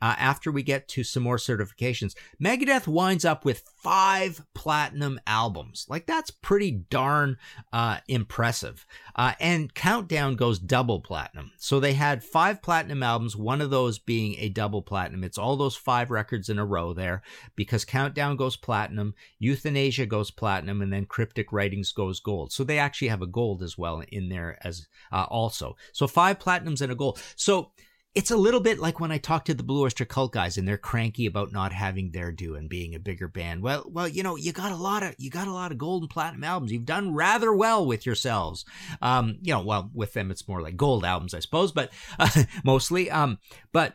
uh, 0.00 0.14
after 0.18 0.52
we 0.52 0.62
get 0.62 0.88
to 0.88 1.04
some 1.04 1.22
more 1.22 1.36
certifications, 1.36 2.14
Megadeth 2.42 2.86
winds 2.86 3.24
up 3.24 3.44
with 3.44 3.68
five 3.76 4.44
platinum 4.54 5.20
albums. 5.26 5.86
Like 5.88 6.06
that's 6.06 6.30
pretty 6.30 6.70
darn 6.70 7.36
uh, 7.72 7.98
impressive. 8.08 8.86
Uh, 9.16 9.32
and 9.40 9.74
Countdown 9.74 10.36
goes 10.36 10.58
double 10.58 11.00
platinum. 11.00 11.52
So 11.58 11.80
they 11.80 11.94
had 11.94 12.22
five 12.22 12.62
platinum 12.62 13.02
albums, 13.02 13.36
one 13.36 13.60
of 13.60 13.70
those 13.70 13.98
being 13.98 14.36
a 14.38 14.48
double 14.48 14.82
platinum. 14.82 15.24
It's 15.24 15.38
all 15.38 15.56
those 15.56 15.76
five 15.76 16.10
records 16.10 16.48
in 16.48 16.58
a 16.58 16.66
row 16.66 16.92
there 16.92 17.22
because 17.56 17.84
Countdown 17.84 18.36
goes 18.36 18.56
platinum, 18.56 19.14
Euthanasia 19.38 20.06
goes 20.06 20.30
platinum, 20.30 20.80
and 20.82 20.92
then 20.92 21.06
Cryptic 21.06 21.52
Writings 21.52 21.92
goes 21.92 22.20
gold. 22.20 22.52
So 22.52 22.62
they 22.62 22.78
actually 22.78 23.08
have 23.08 23.22
a 23.22 23.26
gold 23.26 23.62
as 23.62 23.76
well 23.76 24.02
in 24.12 24.28
there 24.28 24.58
as 24.62 24.86
uh, 25.10 25.26
also. 25.28 25.76
So 25.92 26.06
five 26.06 26.38
platinums 26.38 26.80
and 26.80 26.92
a 26.92 26.94
gold. 26.94 27.20
So 27.36 27.72
it's 28.18 28.32
a 28.32 28.36
little 28.36 28.58
bit 28.58 28.80
like 28.80 28.98
when 28.98 29.12
I 29.12 29.18
talk 29.18 29.44
to 29.44 29.54
the 29.54 29.62
Blue 29.62 29.84
Oyster 29.84 30.04
Cult 30.04 30.32
guys 30.32 30.58
and 30.58 30.66
they're 30.66 30.76
cranky 30.76 31.24
about 31.24 31.52
not 31.52 31.72
having 31.72 32.10
their 32.10 32.32
due 32.32 32.56
and 32.56 32.68
being 32.68 32.96
a 32.96 32.98
bigger 32.98 33.28
band. 33.28 33.62
Well, 33.62 33.84
well, 33.88 34.08
you 34.08 34.24
know, 34.24 34.34
you 34.34 34.50
got 34.50 34.72
a 34.72 34.76
lot 34.76 35.04
of 35.04 35.14
you 35.18 35.30
got 35.30 35.46
a 35.46 35.52
lot 35.52 35.70
of 35.70 35.78
gold 35.78 36.02
and 36.02 36.10
platinum 36.10 36.42
albums. 36.42 36.72
You've 36.72 36.84
done 36.84 37.14
rather 37.14 37.54
well 37.54 37.86
with 37.86 38.04
yourselves. 38.04 38.64
Um, 39.00 39.38
you 39.40 39.52
know, 39.52 39.60
well, 39.60 39.92
with 39.94 40.14
them 40.14 40.32
it's 40.32 40.48
more 40.48 40.60
like 40.60 40.76
gold 40.76 41.04
albums, 41.04 41.32
I 41.32 41.38
suppose, 41.38 41.70
but 41.70 41.92
uh, 42.18 42.42
mostly. 42.64 43.08
Um, 43.08 43.38
but 43.72 43.94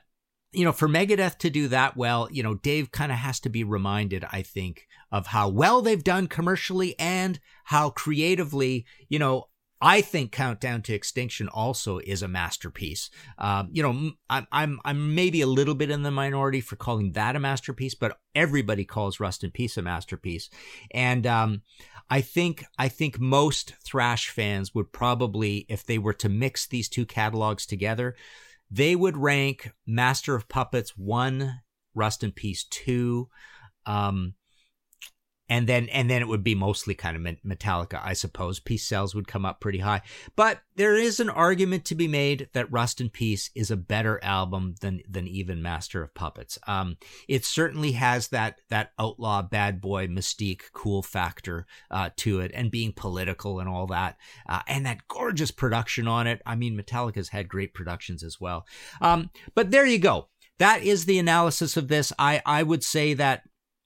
you 0.53 0.63
know, 0.63 0.71
for 0.71 0.87
Megadeth 0.87 1.37
to 1.39 1.49
do 1.49 1.67
that 1.67 1.97
well, 1.97 2.29
you 2.31 2.43
know, 2.43 2.53
Dave 2.53 2.91
kind 2.91 3.11
of 3.11 3.17
has 3.17 3.41
to 3.41 3.49
be 3.49 3.65
reminded, 3.65 4.23
I 4.31 4.41
think, 4.41 4.87
of 5.11 5.27
how 5.27 5.49
well 5.49 5.81
they've 5.81 6.03
done 6.03 6.27
commercially 6.27 6.97
and 6.97 7.41
how 7.65 7.89
creatively, 7.89 8.85
you 9.09 9.19
know, 9.19 9.49
I 9.85 9.99
think 9.99 10.31
Countdown 10.31 10.81
to 10.83 10.93
Extinction 10.93 11.49
also 11.49 11.99
is 11.99 12.21
a 12.21 12.27
masterpiece. 12.29 13.09
Um, 13.37 13.67
you 13.73 13.83
know, 13.83 14.11
I'm, 14.29 14.47
I'm 14.49 14.79
I'm 14.85 15.13
maybe 15.13 15.41
a 15.41 15.47
little 15.47 15.75
bit 15.75 15.91
in 15.91 16.03
the 16.03 16.09
minority 16.09 16.61
for 16.61 16.77
calling 16.77 17.11
that 17.11 17.35
a 17.35 17.39
masterpiece, 17.39 17.93
but 17.93 18.17
everybody 18.33 18.85
calls 18.85 19.19
Rust 19.19 19.43
in 19.43 19.51
Peace 19.51 19.75
a 19.75 19.81
masterpiece. 19.81 20.49
And 20.91 21.27
um, 21.27 21.63
I 22.09 22.21
think 22.21 22.63
I 22.79 22.87
think 22.87 23.19
most 23.19 23.73
thrash 23.85 24.29
fans 24.29 24.73
would 24.73 24.93
probably, 24.93 25.65
if 25.67 25.85
they 25.85 25.97
were 25.97 26.13
to 26.13 26.29
mix 26.29 26.65
these 26.65 26.87
two 26.87 27.05
catalogs 27.05 27.65
together, 27.65 28.15
they 28.71 28.95
would 28.95 29.17
rank 29.17 29.73
Master 29.85 30.33
of 30.33 30.47
Puppets 30.47 30.97
one, 30.97 31.59
Rust 31.93 32.23
in 32.23 32.31
Peace 32.31 32.63
two. 32.63 33.27
Um, 33.85 34.35
and 35.49 35.67
then 35.67 35.89
and 35.89 36.09
then 36.09 36.21
it 36.21 36.27
would 36.27 36.43
be 36.43 36.55
mostly 36.55 36.95
kind 36.95 37.17
of 37.17 37.35
Metallica, 37.45 37.99
I 38.03 38.13
suppose. 38.13 38.59
Peace 38.59 38.85
Sells 38.87 39.13
would 39.13 39.27
come 39.27 39.45
up 39.45 39.59
pretty 39.59 39.79
high, 39.79 40.01
but 40.35 40.61
there 40.75 40.95
is 40.95 41.19
an 41.19 41.29
argument 41.29 41.85
to 41.85 41.95
be 41.95 42.07
made 42.07 42.49
that 42.53 42.71
Rust 42.71 43.01
in 43.01 43.09
Peace 43.09 43.51
is 43.53 43.69
a 43.69 43.77
better 43.77 44.19
album 44.23 44.75
than 44.81 45.01
than 45.07 45.27
even 45.27 45.61
Master 45.61 46.01
of 46.01 46.13
Puppets. 46.13 46.57
Um, 46.65 46.97
it 47.27 47.43
certainly 47.43 47.91
has 47.93 48.29
that 48.29 48.61
that 48.69 48.91
outlaw 48.97 49.41
bad 49.41 49.81
boy 49.81 50.07
mystique, 50.07 50.71
cool 50.71 51.03
factor 51.03 51.65
uh, 51.91 52.09
to 52.17 52.39
it, 52.39 52.51
and 52.53 52.71
being 52.71 52.93
political 52.93 53.59
and 53.59 53.67
all 53.67 53.87
that, 53.87 54.17
uh, 54.47 54.61
and 54.67 54.85
that 54.85 55.07
gorgeous 55.09 55.51
production 55.51 56.07
on 56.07 56.25
it. 56.25 56.41
I 56.45 56.55
mean, 56.55 56.79
Metallica's 56.79 57.29
had 57.29 57.49
great 57.49 57.73
productions 57.73 58.23
as 58.23 58.39
well. 58.39 58.65
Um, 59.01 59.29
but 59.55 59.71
there 59.71 59.85
you 59.85 59.99
go. 59.99 60.29
That 60.59 60.83
is 60.83 61.05
the 61.05 61.19
analysis 61.19 61.75
of 61.75 61.89
this. 61.89 62.13
I 62.17 62.41
I 62.45 62.63
would 62.63 62.83
say 62.83 63.13
that 63.15 63.43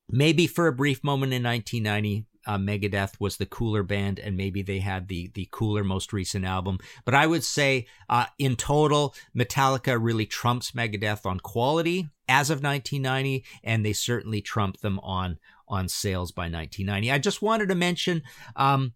maybe 0.09 0.47
for 0.47 0.67
a 0.67 0.73
brief 0.73 1.03
moment 1.03 1.33
in 1.33 1.43
1990 1.43 2.25
uh, 2.47 2.57
Megadeth 2.57 3.19
was 3.19 3.37
the 3.37 3.45
cooler 3.45 3.83
band, 3.83 4.19
and 4.19 4.37
maybe 4.37 4.61
they 4.61 4.79
had 4.79 5.09
the 5.09 5.29
the 5.33 5.47
cooler 5.51 5.83
most 5.83 6.13
recent 6.13 6.45
album. 6.45 6.79
But 7.03 7.13
I 7.13 7.27
would 7.27 7.43
say, 7.43 7.87
uh, 8.09 8.25
in 8.39 8.55
total, 8.55 9.13
Metallica 9.37 9.97
really 10.01 10.25
trumps 10.25 10.71
Megadeth 10.71 11.25
on 11.25 11.41
quality 11.41 12.07
as 12.29 12.49
of 12.49 12.63
1990, 12.63 13.43
and 13.63 13.85
they 13.85 13.93
certainly 13.93 14.41
trump 14.41 14.79
them 14.79 14.99
on 14.99 15.37
on 15.67 15.89
sales 15.89 16.31
by 16.31 16.43
1990. 16.43 17.11
I 17.11 17.19
just 17.19 17.41
wanted 17.41 17.69
to 17.69 17.75
mention. 17.75 18.23
Um, 18.55 18.93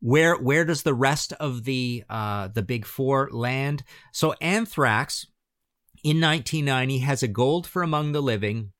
where 0.00 0.36
where 0.36 0.66
does 0.66 0.82
the 0.82 0.94
rest 0.94 1.32
of 1.34 1.64
the 1.64 2.04
uh, 2.08 2.48
the 2.48 2.62
big 2.62 2.84
four 2.84 3.28
land? 3.32 3.82
So 4.12 4.34
Anthrax 4.34 5.26
in 6.04 6.20
1990 6.20 6.98
has 6.98 7.22
a 7.22 7.28
gold 7.28 7.66
for 7.66 7.82
Among 7.82 8.12
the 8.12 8.20
Living, 8.20 8.72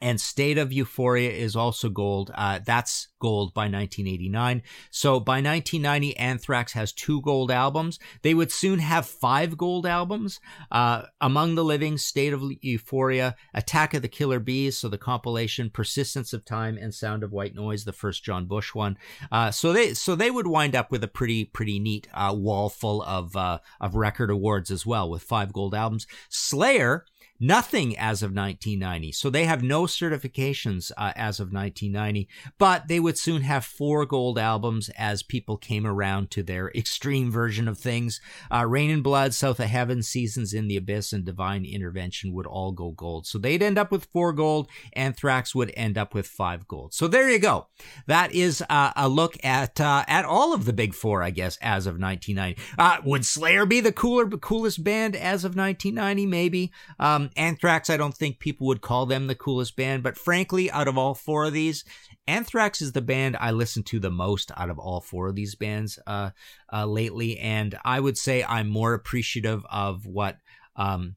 and 0.00 0.20
State 0.20 0.58
of 0.58 0.72
Euphoria 0.72 1.30
is 1.30 1.54
also 1.54 1.88
gold. 1.88 2.30
Uh, 2.34 2.60
that's 2.64 3.08
gold 3.20 3.52
by 3.52 3.62
1989. 3.62 4.62
So 4.90 5.20
by 5.20 5.42
1990, 5.42 6.16
Anthrax 6.16 6.72
has 6.72 6.92
two 6.92 7.20
gold 7.20 7.50
albums. 7.50 7.98
They 8.22 8.32
would 8.32 8.50
soon 8.50 8.78
have 8.78 9.06
five 9.06 9.56
gold 9.56 9.86
albums. 9.86 10.40
Uh, 10.70 11.02
Among 11.20 11.54
the 11.54 11.64
Living, 11.64 11.98
State 11.98 12.32
of 12.32 12.42
Euphoria, 12.62 13.36
Attack 13.52 13.94
of 13.94 14.02
the 14.02 14.08
Killer 14.08 14.40
Bees, 14.40 14.78
so 14.78 14.88
the 14.88 14.98
compilation, 14.98 15.70
Persistence 15.70 16.32
of 16.32 16.44
Time, 16.44 16.78
and 16.78 16.94
Sound 16.94 17.22
of 17.22 17.32
White 17.32 17.54
Noise, 17.54 17.84
the 17.84 17.92
first 17.92 18.24
John 18.24 18.46
Bush 18.46 18.74
one. 18.74 18.96
Uh, 19.30 19.50
so 19.50 19.72
they 19.72 19.94
so 19.94 20.14
they 20.14 20.30
would 20.30 20.46
wind 20.46 20.74
up 20.74 20.90
with 20.90 21.04
a 21.04 21.08
pretty 21.08 21.44
pretty 21.44 21.78
neat 21.78 22.08
uh, 22.14 22.34
wall 22.36 22.68
full 22.68 23.02
of 23.02 23.36
uh, 23.36 23.58
of 23.80 23.94
record 23.94 24.30
awards 24.30 24.70
as 24.70 24.86
well, 24.86 25.10
with 25.10 25.22
five 25.22 25.52
gold 25.52 25.74
albums. 25.74 26.06
Slayer 26.28 27.04
nothing 27.40 27.96
as 27.96 28.22
of 28.22 28.34
1990. 28.34 29.12
So 29.12 29.30
they 29.30 29.44
have 29.46 29.62
no 29.62 29.84
certifications 29.84 30.92
uh, 30.96 31.12
as 31.16 31.40
of 31.40 31.52
1990, 31.52 32.28
but 32.58 32.86
they 32.88 33.00
would 33.00 33.18
soon 33.18 33.42
have 33.42 33.64
four 33.64 34.04
gold 34.04 34.38
albums 34.38 34.90
as 34.96 35.22
people 35.22 35.56
came 35.56 35.86
around 35.86 36.30
to 36.32 36.42
their 36.42 36.70
extreme 36.72 37.30
version 37.30 37.66
of 37.66 37.78
things. 37.78 38.20
Uh, 38.52 38.66
Reign 38.66 38.90
in 38.90 39.02
Blood, 39.02 39.32
South 39.32 39.58
of 39.58 39.66
Heaven, 39.66 40.02
Seasons 40.02 40.52
in 40.52 40.68
the 40.68 40.76
Abyss, 40.76 41.12
and 41.12 41.24
Divine 41.24 41.64
Intervention 41.64 42.32
would 42.34 42.46
all 42.46 42.72
go 42.72 42.90
gold. 42.90 43.26
So 43.26 43.38
they'd 43.38 43.62
end 43.62 43.78
up 43.78 43.90
with 43.90 44.08
four 44.12 44.32
gold. 44.32 44.68
Anthrax 44.92 45.54
would 45.54 45.72
end 45.74 45.96
up 45.96 46.14
with 46.14 46.26
five 46.26 46.68
gold. 46.68 46.92
So 46.92 47.08
there 47.08 47.30
you 47.30 47.38
go. 47.38 47.68
That 48.06 48.32
is 48.32 48.62
uh, 48.68 48.92
a 48.94 49.08
look 49.08 49.36
at 49.42 49.80
uh, 49.80 50.04
at 50.06 50.24
all 50.24 50.52
of 50.52 50.66
the 50.66 50.72
big 50.72 50.94
four, 50.94 51.22
I 51.22 51.30
guess, 51.30 51.56
as 51.62 51.86
of 51.86 51.98
1990. 51.98 52.60
Uh, 52.78 53.00
would 53.04 53.24
Slayer 53.24 53.64
be 53.64 53.80
the 53.80 53.92
cooler, 53.92 54.28
coolest 54.28 54.84
band 54.84 55.16
as 55.16 55.44
of 55.44 55.56
1990? 55.56 56.26
Maybe. 56.26 56.72
Um, 56.98 57.29
Anthrax, 57.36 57.90
I 57.90 57.96
don't 57.96 58.14
think 58.14 58.38
people 58.38 58.66
would 58.66 58.80
call 58.80 59.06
them 59.06 59.26
the 59.26 59.34
coolest 59.34 59.76
band, 59.76 60.02
but 60.02 60.16
frankly, 60.16 60.70
out 60.70 60.88
of 60.88 60.98
all 60.98 61.14
four 61.14 61.44
of 61.44 61.52
these, 61.52 61.84
Anthrax 62.26 62.80
is 62.80 62.92
the 62.92 63.02
band 63.02 63.36
I 63.38 63.50
listen 63.50 63.82
to 63.84 64.00
the 64.00 64.10
most 64.10 64.50
out 64.56 64.70
of 64.70 64.78
all 64.78 65.00
four 65.00 65.28
of 65.28 65.34
these 65.34 65.54
bands 65.54 65.98
uh, 66.06 66.30
uh, 66.72 66.86
lately, 66.86 67.38
and 67.38 67.78
I 67.84 68.00
would 68.00 68.16
say 68.16 68.44
I'm 68.44 68.68
more 68.68 68.94
appreciative 68.94 69.64
of 69.70 70.06
what 70.06 70.38
um, 70.76 71.16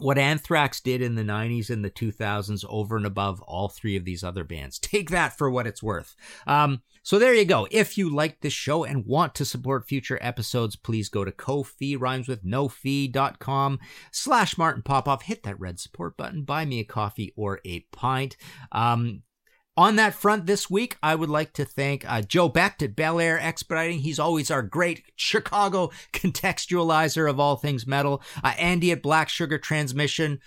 what 0.00 0.18
Anthrax 0.18 0.80
did 0.80 1.02
in 1.02 1.14
the 1.14 1.22
90s 1.22 1.70
and 1.70 1.84
the 1.84 1.90
2000s 1.90 2.64
over 2.68 2.96
and 2.96 3.06
above 3.06 3.40
all 3.42 3.68
three 3.68 3.96
of 3.96 4.04
these 4.04 4.24
other 4.24 4.44
bands. 4.44 4.78
Take 4.80 5.10
that 5.10 5.36
for 5.36 5.50
what 5.50 5.66
it's 5.66 5.82
worth. 5.82 6.14
Um, 6.46 6.82
so 7.02 7.18
there 7.18 7.34
you 7.34 7.44
go. 7.44 7.66
If 7.70 7.96
you 7.96 8.14
like 8.14 8.40
this 8.40 8.52
show 8.52 8.84
and 8.84 9.06
want 9.06 9.34
to 9.36 9.44
support 9.44 9.88
future 9.88 10.18
episodes, 10.20 10.76
please 10.76 11.08
go 11.08 11.24
to 11.24 11.32
Ko-fi, 11.32 11.96
rhymes 11.96 12.28
with 12.28 12.44
no 12.44 12.68
fee.com 12.68 13.78
slash 14.12 14.58
Martin 14.58 14.82
Popoff. 14.82 15.22
Hit 15.22 15.42
that 15.44 15.58
red 15.58 15.80
support 15.80 16.16
button, 16.16 16.42
buy 16.42 16.64
me 16.64 16.80
a 16.80 16.84
coffee 16.84 17.32
or 17.36 17.60
a 17.64 17.80
pint. 17.92 18.36
Um, 18.72 19.22
on 19.76 19.96
that 19.96 20.14
front 20.14 20.46
this 20.46 20.68
week, 20.68 20.96
I 21.02 21.14
would 21.14 21.30
like 21.30 21.52
to 21.54 21.64
thank 21.64 22.04
uh, 22.10 22.22
Joe 22.22 22.48
Becht 22.48 22.82
at 22.82 22.96
Bel 22.96 23.20
Air 23.20 23.38
Expediting. 23.40 24.00
He's 24.00 24.18
always 24.18 24.50
our 24.50 24.62
great 24.62 25.04
Chicago 25.16 25.90
contextualizer 26.12 27.28
of 27.28 27.40
all 27.40 27.56
things 27.56 27.86
metal. 27.86 28.22
Uh, 28.42 28.54
Andy 28.58 28.92
at 28.92 29.02
Black 29.02 29.28
Sugar 29.28 29.58
Transmission 29.58 30.40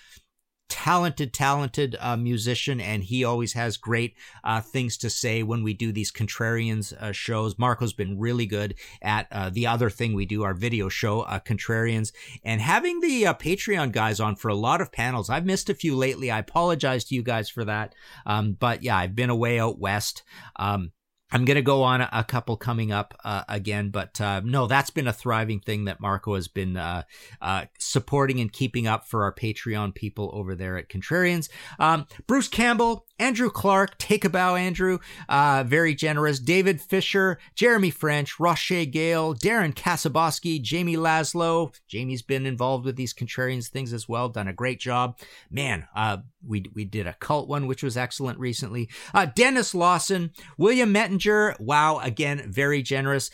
talented, 0.69 1.34
talented 1.34 1.95
uh, 1.99 2.17
musician, 2.17 2.82
and 2.82 3.04
he 3.04 3.23
always 3.23 3.54
has 3.54 3.78
great 3.78 4.15
uh, 4.43 4.60
things 4.60 4.97
to 4.97 5.10
say 5.10 5.43
when 5.43 5.63
we 5.63 5.73
do 5.73 5.91
these 5.91 6.12
contrarians 6.12 6.93
uh, 6.93 7.12
shows. 7.12 7.58
Marco's 7.58 7.93
been 7.93 8.19
really 8.19 8.45
good 8.45 8.76
at 9.02 9.28
uh, 9.32 9.49
the 9.49 9.67
other 9.67 9.89
thing 9.89 10.13
we 10.13 10.26
do, 10.26 10.43
our 10.43 10.54
video 10.54 10.89
show, 10.89 11.21
uh, 11.21 11.39
Contrarians, 11.39 12.12
and 12.43 12.62
having 12.62 12.99
the 12.99 13.28
uh, 13.28 13.34
Patreon 13.34 13.91
guys 13.91 14.19
on 14.19 14.36
for 14.36 14.49
a 14.49 14.56
lot 14.56 14.82
of 14.82 14.91
panels. 14.91 15.30
I've 15.30 15.45
missed 15.45 15.69
a 15.69 15.76
few 15.76 15.95
lately. 15.95 16.32
I 16.32 16.39
apologize 16.39 17.06
to 17.06 17.15
you 17.15 17.23
guys 17.23 17.49
for 17.49 17.63
that, 17.65 17.93
um, 18.26 18.58
but 18.60 18.84
yeah, 18.84 18.97
I've 18.97 19.15
been 19.15 19.30
away 19.30 19.60
out 19.60 19.80
west. 19.80 20.23
Um, 20.56 20.91
I'm 21.34 21.46
going 21.46 21.56
to 21.56 21.63
go 21.63 21.82
on 21.82 22.02
a, 22.02 22.24
couple 22.28 22.56
coming 22.58 22.91
up 22.91 23.15
uh, 23.24 23.43
again, 23.50 23.89
but 23.89 24.22
uh, 24.22 24.41
no, 24.46 24.67
that's 24.67 24.91
been 24.91 25.08
a 25.08 25.13
thriving 25.13 25.60
thing 25.60 25.86
that 25.86 26.00
Marco 26.00 26.36
has 26.36 26.48
been 26.48 26.78
uh, 26.78 27.04
uh 27.41 27.65
supporting 27.80 28.39
and 28.39 28.52
keeping 28.52 28.88
up 28.88 29.08
for 29.08 29.24
our 29.24 29.34
Patreon 29.34 29.96
people 29.96 30.30
over 30.34 30.56
there 30.56 30.78
at 30.78 30.89
Contrarians. 30.89 31.50
Um, 31.80 32.06
Bruce 32.28 32.48
Campbell, 32.48 33.08
Andrew 33.23 33.49
Clark, 33.49 33.97
take 33.99 34.25
a 34.25 34.29
bow, 34.29 34.55
Andrew, 34.55 34.99
uh, 35.29 35.63
very 35.65 35.95
generous. 35.95 36.39
David 36.39 36.81
Fisher, 36.81 37.39
Jeremy 37.55 37.89
French, 37.89 38.38
Roche 38.38 38.86
Gale, 38.91 39.33
Darren 39.33 39.73
Kasaboski, 39.73 40.62
Jamie 40.62 40.97
Laszlo. 40.97 41.73
Jamie's 41.88 42.21
been 42.21 42.45
involved 42.45 42.83
with 42.83 42.97
these 42.97 43.13
Contrarians 43.13 43.69
things 43.69 43.93
as 43.93 44.09
well, 44.09 44.27
done 44.27 44.49
a 44.49 44.53
great 44.53 44.77
job. 44.77 45.17
Man, 45.49 45.88
uh, 45.95 46.17
we 46.45 46.65
we 46.73 46.83
did 46.83 47.07
a 47.07 47.13
cult 47.13 47.47
one, 47.47 47.65
which 47.65 47.81
was 47.81 47.95
excellent 47.95 48.39
recently. 48.39 48.89
Dennis 49.36 49.73
Lawson, 49.73 50.31
William 50.57 50.93
Mettinger. 50.93 51.57
Wow, 51.62 51.99
again, 51.99 52.51
very 52.51 52.81
generous. 52.81 53.31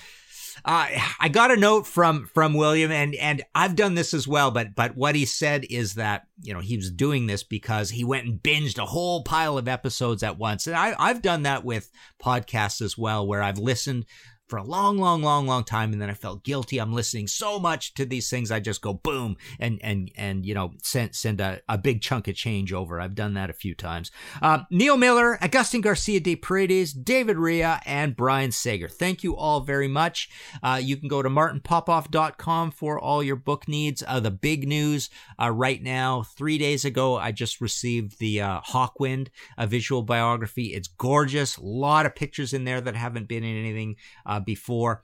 Uh, 0.65 0.87
I 1.19 1.29
got 1.29 1.51
a 1.51 1.55
note 1.55 1.87
from 1.87 2.25
from 2.33 2.53
William, 2.53 2.91
and 2.91 3.15
and 3.15 3.43
I've 3.55 3.75
done 3.75 3.95
this 3.95 4.13
as 4.13 4.27
well. 4.27 4.51
But 4.51 4.75
but 4.75 4.95
what 4.95 5.15
he 5.15 5.25
said 5.25 5.65
is 5.69 5.95
that 5.95 6.27
you 6.41 6.53
know 6.53 6.59
he 6.59 6.75
was 6.75 6.91
doing 6.91 7.27
this 7.27 7.43
because 7.43 7.89
he 7.89 8.03
went 8.03 8.25
and 8.25 8.41
binged 8.41 8.77
a 8.77 8.85
whole 8.85 9.23
pile 9.23 9.57
of 9.57 9.67
episodes 9.67 10.23
at 10.23 10.37
once, 10.37 10.67
and 10.67 10.75
I 10.75 10.95
I've 10.97 11.21
done 11.21 11.43
that 11.43 11.63
with 11.63 11.91
podcasts 12.21 12.81
as 12.81 12.97
well, 12.97 13.25
where 13.25 13.41
I've 13.41 13.59
listened 13.59 14.05
for 14.49 14.57
a 14.57 14.63
long, 14.63 14.97
long, 14.97 15.21
long, 15.21 15.45
long 15.45 15.63
time. 15.63 15.93
And 15.93 16.01
then 16.01 16.09
I 16.09 16.13
felt 16.13 16.43
guilty. 16.43 16.79
I'm 16.79 16.93
listening 16.93 17.27
so 17.27 17.59
much 17.59 17.93
to 17.93 18.05
these 18.05 18.29
things. 18.29 18.51
I 18.51 18.59
just 18.59 18.81
go 18.81 18.93
boom 18.93 19.37
and, 19.59 19.79
and, 19.83 20.11
and, 20.17 20.45
you 20.45 20.53
know, 20.53 20.73
send, 20.81 21.15
send 21.15 21.39
a, 21.39 21.61
a 21.69 21.77
big 21.77 22.01
chunk 22.01 22.27
of 22.27 22.35
change 22.35 22.73
over. 22.73 22.99
I've 22.99 23.15
done 23.15 23.35
that 23.35 23.49
a 23.49 23.53
few 23.53 23.75
times. 23.75 24.11
Uh, 24.41 24.63
Neil 24.71 24.97
Miller, 24.97 25.37
Agustin 25.41 25.81
Garcia 25.81 26.19
de 26.19 26.35
Paredes, 26.35 26.93
David 26.93 27.37
Ria, 27.37 27.81
and 27.85 28.15
Brian 28.15 28.51
Sager. 28.51 28.87
Thank 28.87 29.23
you 29.23 29.35
all 29.35 29.61
very 29.61 29.87
much. 29.87 30.29
Uh, 30.63 30.79
you 30.81 30.97
can 30.97 31.07
go 31.07 31.21
to 31.21 31.29
martinpopoff.com 31.29 32.71
for 32.71 32.99
all 32.99 33.21
your 33.23 33.35
book 33.35 33.67
needs. 33.67 34.03
Uh, 34.07 34.19
the 34.19 34.31
big 34.31 34.67
news, 34.67 35.09
uh, 35.39 35.51
right 35.51 35.81
now, 35.81 36.23
three 36.23 36.57
days 36.57 36.83
ago, 36.83 37.17
I 37.17 37.31
just 37.31 37.61
received 37.61 38.19
the, 38.19 38.41
uh, 38.41 38.61
Hawkwind, 38.61 39.27
a 39.57 39.67
visual 39.67 40.01
biography. 40.01 40.73
It's 40.73 40.87
gorgeous. 40.87 41.57
A 41.57 41.63
lot 41.63 42.05
of 42.05 42.15
pictures 42.15 42.53
in 42.53 42.63
there 42.63 42.81
that 42.81 42.95
haven't 42.95 43.27
been 43.27 43.43
in 43.43 43.55
anything, 43.55 43.95
uh, 44.25 44.38
before. 44.39 45.01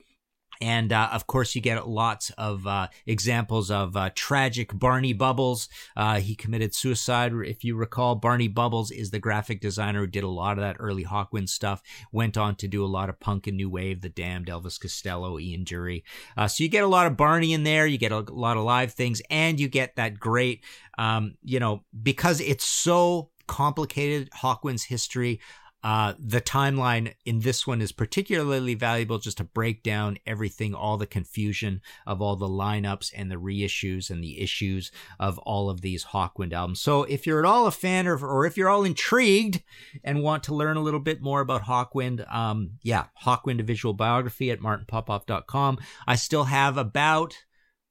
And 0.61 0.93
uh, 0.93 1.09
of 1.11 1.27
course, 1.27 1.55
you 1.55 1.61
get 1.61 1.87
lots 1.87 2.29
of 2.37 2.65
uh, 2.65 2.87
examples 3.05 3.69
of 3.69 3.97
uh, 3.97 4.11
tragic 4.15 4.77
Barney 4.77 5.13
Bubbles. 5.13 5.67
Uh, 5.97 6.19
he 6.19 6.35
committed 6.35 6.73
suicide, 6.73 7.33
if 7.45 7.63
you 7.63 7.75
recall. 7.75 8.15
Barney 8.15 8.47
Bubbles 8.47 8.91
is 8.91 9.11
the 9.11 9.19
graphic 9.19 9.59
designer 9.59 10.01
who 10.01 10.07
did 10.07 10.23
a 10.23 10.29
lot 10.29 10.57
of 10.57 10.63
that 10.63 10.77
early 10.79 11.03
Hawkwind 11.03 11.49
stuff. 11.49 11.81
Went 12.11 12.37
on 12.37 12.55
to 12.55 12.67
do 12.67 12.85
a 12.85 12.87
lot 12.87 13.09
of 13.09 13.19
punk 13.19 13.47
and 13.47 13.57
new 13.57 13.69
wave, 13.69 14.01
The 14.01 14.09
Damned, 14.09 14.47
Elvis 14.47 14.79
Costello, 14.79 15.39
Ian 15.39 15.65
Dury. 15.65 16.03
Uh, 16.37 16.47
so 16.47 16.63
you 16.63 16.69
get 16.69 16.83
a 16.83 16.87
lot 16.87 17.07
of 17.07 17.17
Barney 17.17 17.53
in 17.53 17.63
there. 17.63 17.85
You 17.85 17.97
get 17.97 18.11
a 18.11 18.19
lot 18.19 18.57
of 18.57 18.63
live 18.63 18.93
things, 18.93 19.21
and 19.29 19.59
you 19.59 19.67
get 19.67 19.97
that 19.97 20.19
great, 20.19 20.63
um, 20.97 21.35
you 21.43 21.59
know, 21.59 21.83
because 22.01 22.39
it's 22.39 22.65
so 22.65 23.29
complicated. 23.47 24.29
Hawkwind's 24.31 24.85
history. 24.85 25.39
Uh, 25.85 26.15
the 26.17 26.41
timeline 26.41 27.13
in 27.25 27.41
this 27.41 27.67
one 27.67 27.79
is 27.79 27.91
particularly 27.91 28.73
valuable 28.73 29.19
just 29.19 29.37
to 29.37 29.43
break 29.43 29.83
down 29.83 30.17
everything, 30.25 30.73
all 30.73 30.97
the 30.97 31.05
confusion 31.05 31.79
of 32.07 32.23
all 32.23 32.35
the 32.35 32.47
lineups 32.47 33.11
and 33.15 33.29
the 33.29 33.35
reissues 33.35 34.09
and 34.09 34.23
the 34.23 34.41
issues 34.41 34.91
of 35.19 35.37
all 35.37 35.69
of 35.69 35.81
these 35.81 36.05
Hawkwind 36.05 36.53
albums. 36.53 36.81
So 36.81 37.03
if 37.03 37.27
you're 37.27 37.37
at 37.37 37.45
all 37.45 37.67
a 37.67 37.71
fan 37.71 38.07
or, 38.07 38.17
or 38.17 38.47
if 38.47 38.57
you're 38.57 38.67
all 38.67 38.83
intrigued 38.83 39.61
and 40.03 40.23
want 40.23 40.41
to 40.45 40.55
learn 40.55 40.75
a 40.75 40.81
little 40.81 40.99
bit 40.99 41.21
more 41.21 41.41
about 41.41 41.65
Hawkwind, 41.65 42.33
um, 42.33 42.71
yeah, 42.81 43.05
Hawkwind, 43.23 43.59
a 43.59 43.63
visual 43.63 43.93
biography 43.93 44.49
at 44.49 44.61
martinpopoff.com. 44.61 45.77
I 46.07 46.15
still 46.15 46.45
have 46.45 46.79
about 46.79 47.37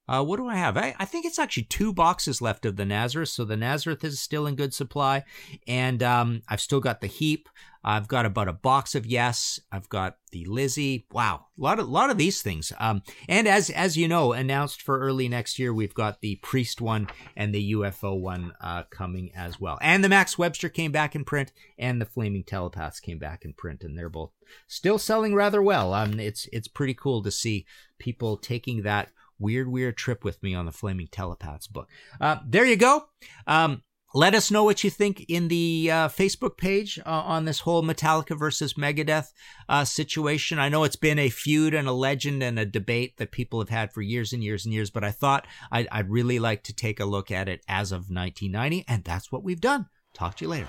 uh, 0.06 0.22
what 0.22 0.36
do 0.36 0.46
I 0.48 0.56
have? 0.56 0.76
I, 0.76 0.94
I, 0.98 1.04
think 1.06 1.24
it's 1.24 1.38
actually 1.38 1.64
two 1.64 1.92
boxes 1.92 2.42
left 2.42 2.66
of 2.66 2.76
the 2.76 2.84
Nazareth. 2.84 3.30
So 3.30 3.44
the 3.44 3.56
Nazareth 3.56 4.04
is 4.04 4.20
still 4.20 4.46
in 4.46 4.54
good 4.54 4.74
supply. 4.74 5.24
And 5.66 6.02
um, 6.02 6.42
I've 6.48 6.60
still 6.60 6.80
got 6.80 7.00
the 7.00 7.06
Heep. 7.06 7.48
I've 7.86 8.08
got 8.08 8.24
about 8.24 8.48
a 8.48 8.52
box 8.52 8.94
of 8.94 9.04
Yes. 9.04 9.60
I've 9.70 9.88
got 9.88 10.16
the 10.32 10.44
Lizzy. 10.46 11.06
Wow, 11.12 11.46
a 11.58 11.62
lot 11.62 11.78
of 11.78 11.88
lot 11.88 12.10
of 12.10 12.18
these 12.18 12.40
things. 12.42 12.72
Um, 12.78 13.02
and 13.28 13.46
as 13.46 13.68
as 13.70 13.96
you 13.96 14.08
know, 14.08 14.32
announced 14.32 14.80
for 14.80 14.98
early 14.98 15.28
next 15.28 15.58
year, 15.58 15.72
we've 15.72 15.94
got 15.94 16.20
the 16.20 16.36
Priest 16.36 16.80
one 16.80 17.08
and 17.36 17.54
the 17.54 17.72
UFO 17.72 18.18
one 18.18 18.52
uh, 18.60 18.84
coming 18.90 19.30
as 19.36 19.60
well. 19.60 19.78
And 19.82 20.02
the 20.02 20.08
Max 20.08 20.38
Webster 20.38 20.70
came 20.70 20.92
back 20.92 21.14
in 21.14 21.24
print, 21.24 21.52
and 21.78 22.00
the 22.00 22.06
Flaming 22.06 22.42
Telepaths 22.42 23.00
came 23.00 23.18
back 23.18 23.44
in 23.44 23.52
print, 23.52 23.84
and 23.84 23.96
they're 23.96 24.08
both 24.08 24.32
still 24.66 24.98
selling 24.98 25.34
rather 25.34 25.62
well. 25.62 25.92
Um, 25.92 26.18
it's 26.18 26.48
it's 26.52 26.68
pretty 26.68 26.94
cool 26.94 27.22
to 27.22 27.30
see 27.30 27.66
people 27.98 28.38
taking 28.38 28.82
that 28.82 29.10
weird, 29.38 29.68
weird 29.68 29.96
trip 29.96 30.24
with 30.24 30.42
me 30.42 30.54
on 30.54 30.66
the 30.66 30.72
Flaming 30.72 31.08
Telepaths 31.10 31.66
book. 31.66 31.88
Uh, 32.20 32.36
there 32.46 32.64
you 32.64 32.76
go. 32.76 33.06
Um, 33.46 33.82
let 34.16 34.34
us 34.34 34.48
know 34.48 34.62
what 34.62 34.84
you 34.84 34.90
think 34.90 35.24
in 35.28 35.48
the 35.48 35.90
uh, 35.90 36.08
Facebook 36.08 36.56
page 36.56 37.00
uh, 37.04 37.10
on 37.10 37.46
this 37.46 37.60
whole 37.60 37.82
Metallica 37.82 38.38
versus 38.38 38.74
Megadeth 38.74 39.32
uh, 39.68 39.84
situation. 39.84 40.60
I 40.60 40.68
know 40.68 40.84
it's 40.84 40.94
been 40.94 41.18
a 41.18 41.30
feud 41.30 41.74
and 41.74 41.88
a 41.88 41.92
legend 41.92 42.40
and 42.40 42.56
a 42.56 42.64
debate 42.64 43.16
that 43.16 43.32
people 43.32 43.58
have 43.58 43.70
had 43.70 43.92
for 43.92 44.02
years 44.02 44.32
and 44.32 44.42
years 44.42 44.64
and 44.64 44.72
years, 44.72 44.90
but 44.90 45.02
I 45.02 45.10
thought 45.10 45.48
I'd, 45.72 45.88
I'd 45.90 46.10
really 46.10 46.38
like 46.38 46.62
to 46.64 46.72
take 46.72 47.00
a 47.00 47.04
look 47.04 47.32
at 47.32 47.48
it 47.48 47.64
as 47.66 47.90
of 47.90 48.08
1990, 48.08 48.84
and 48.86 49.02
that's 49.02 49.32
what 49.32 49.42
we've 49.42 49.60
done. 49.60 49.86
Talk 50.14 50.36
to 50.36 50.44
you 50.44 50.48
later. 50.48 50.68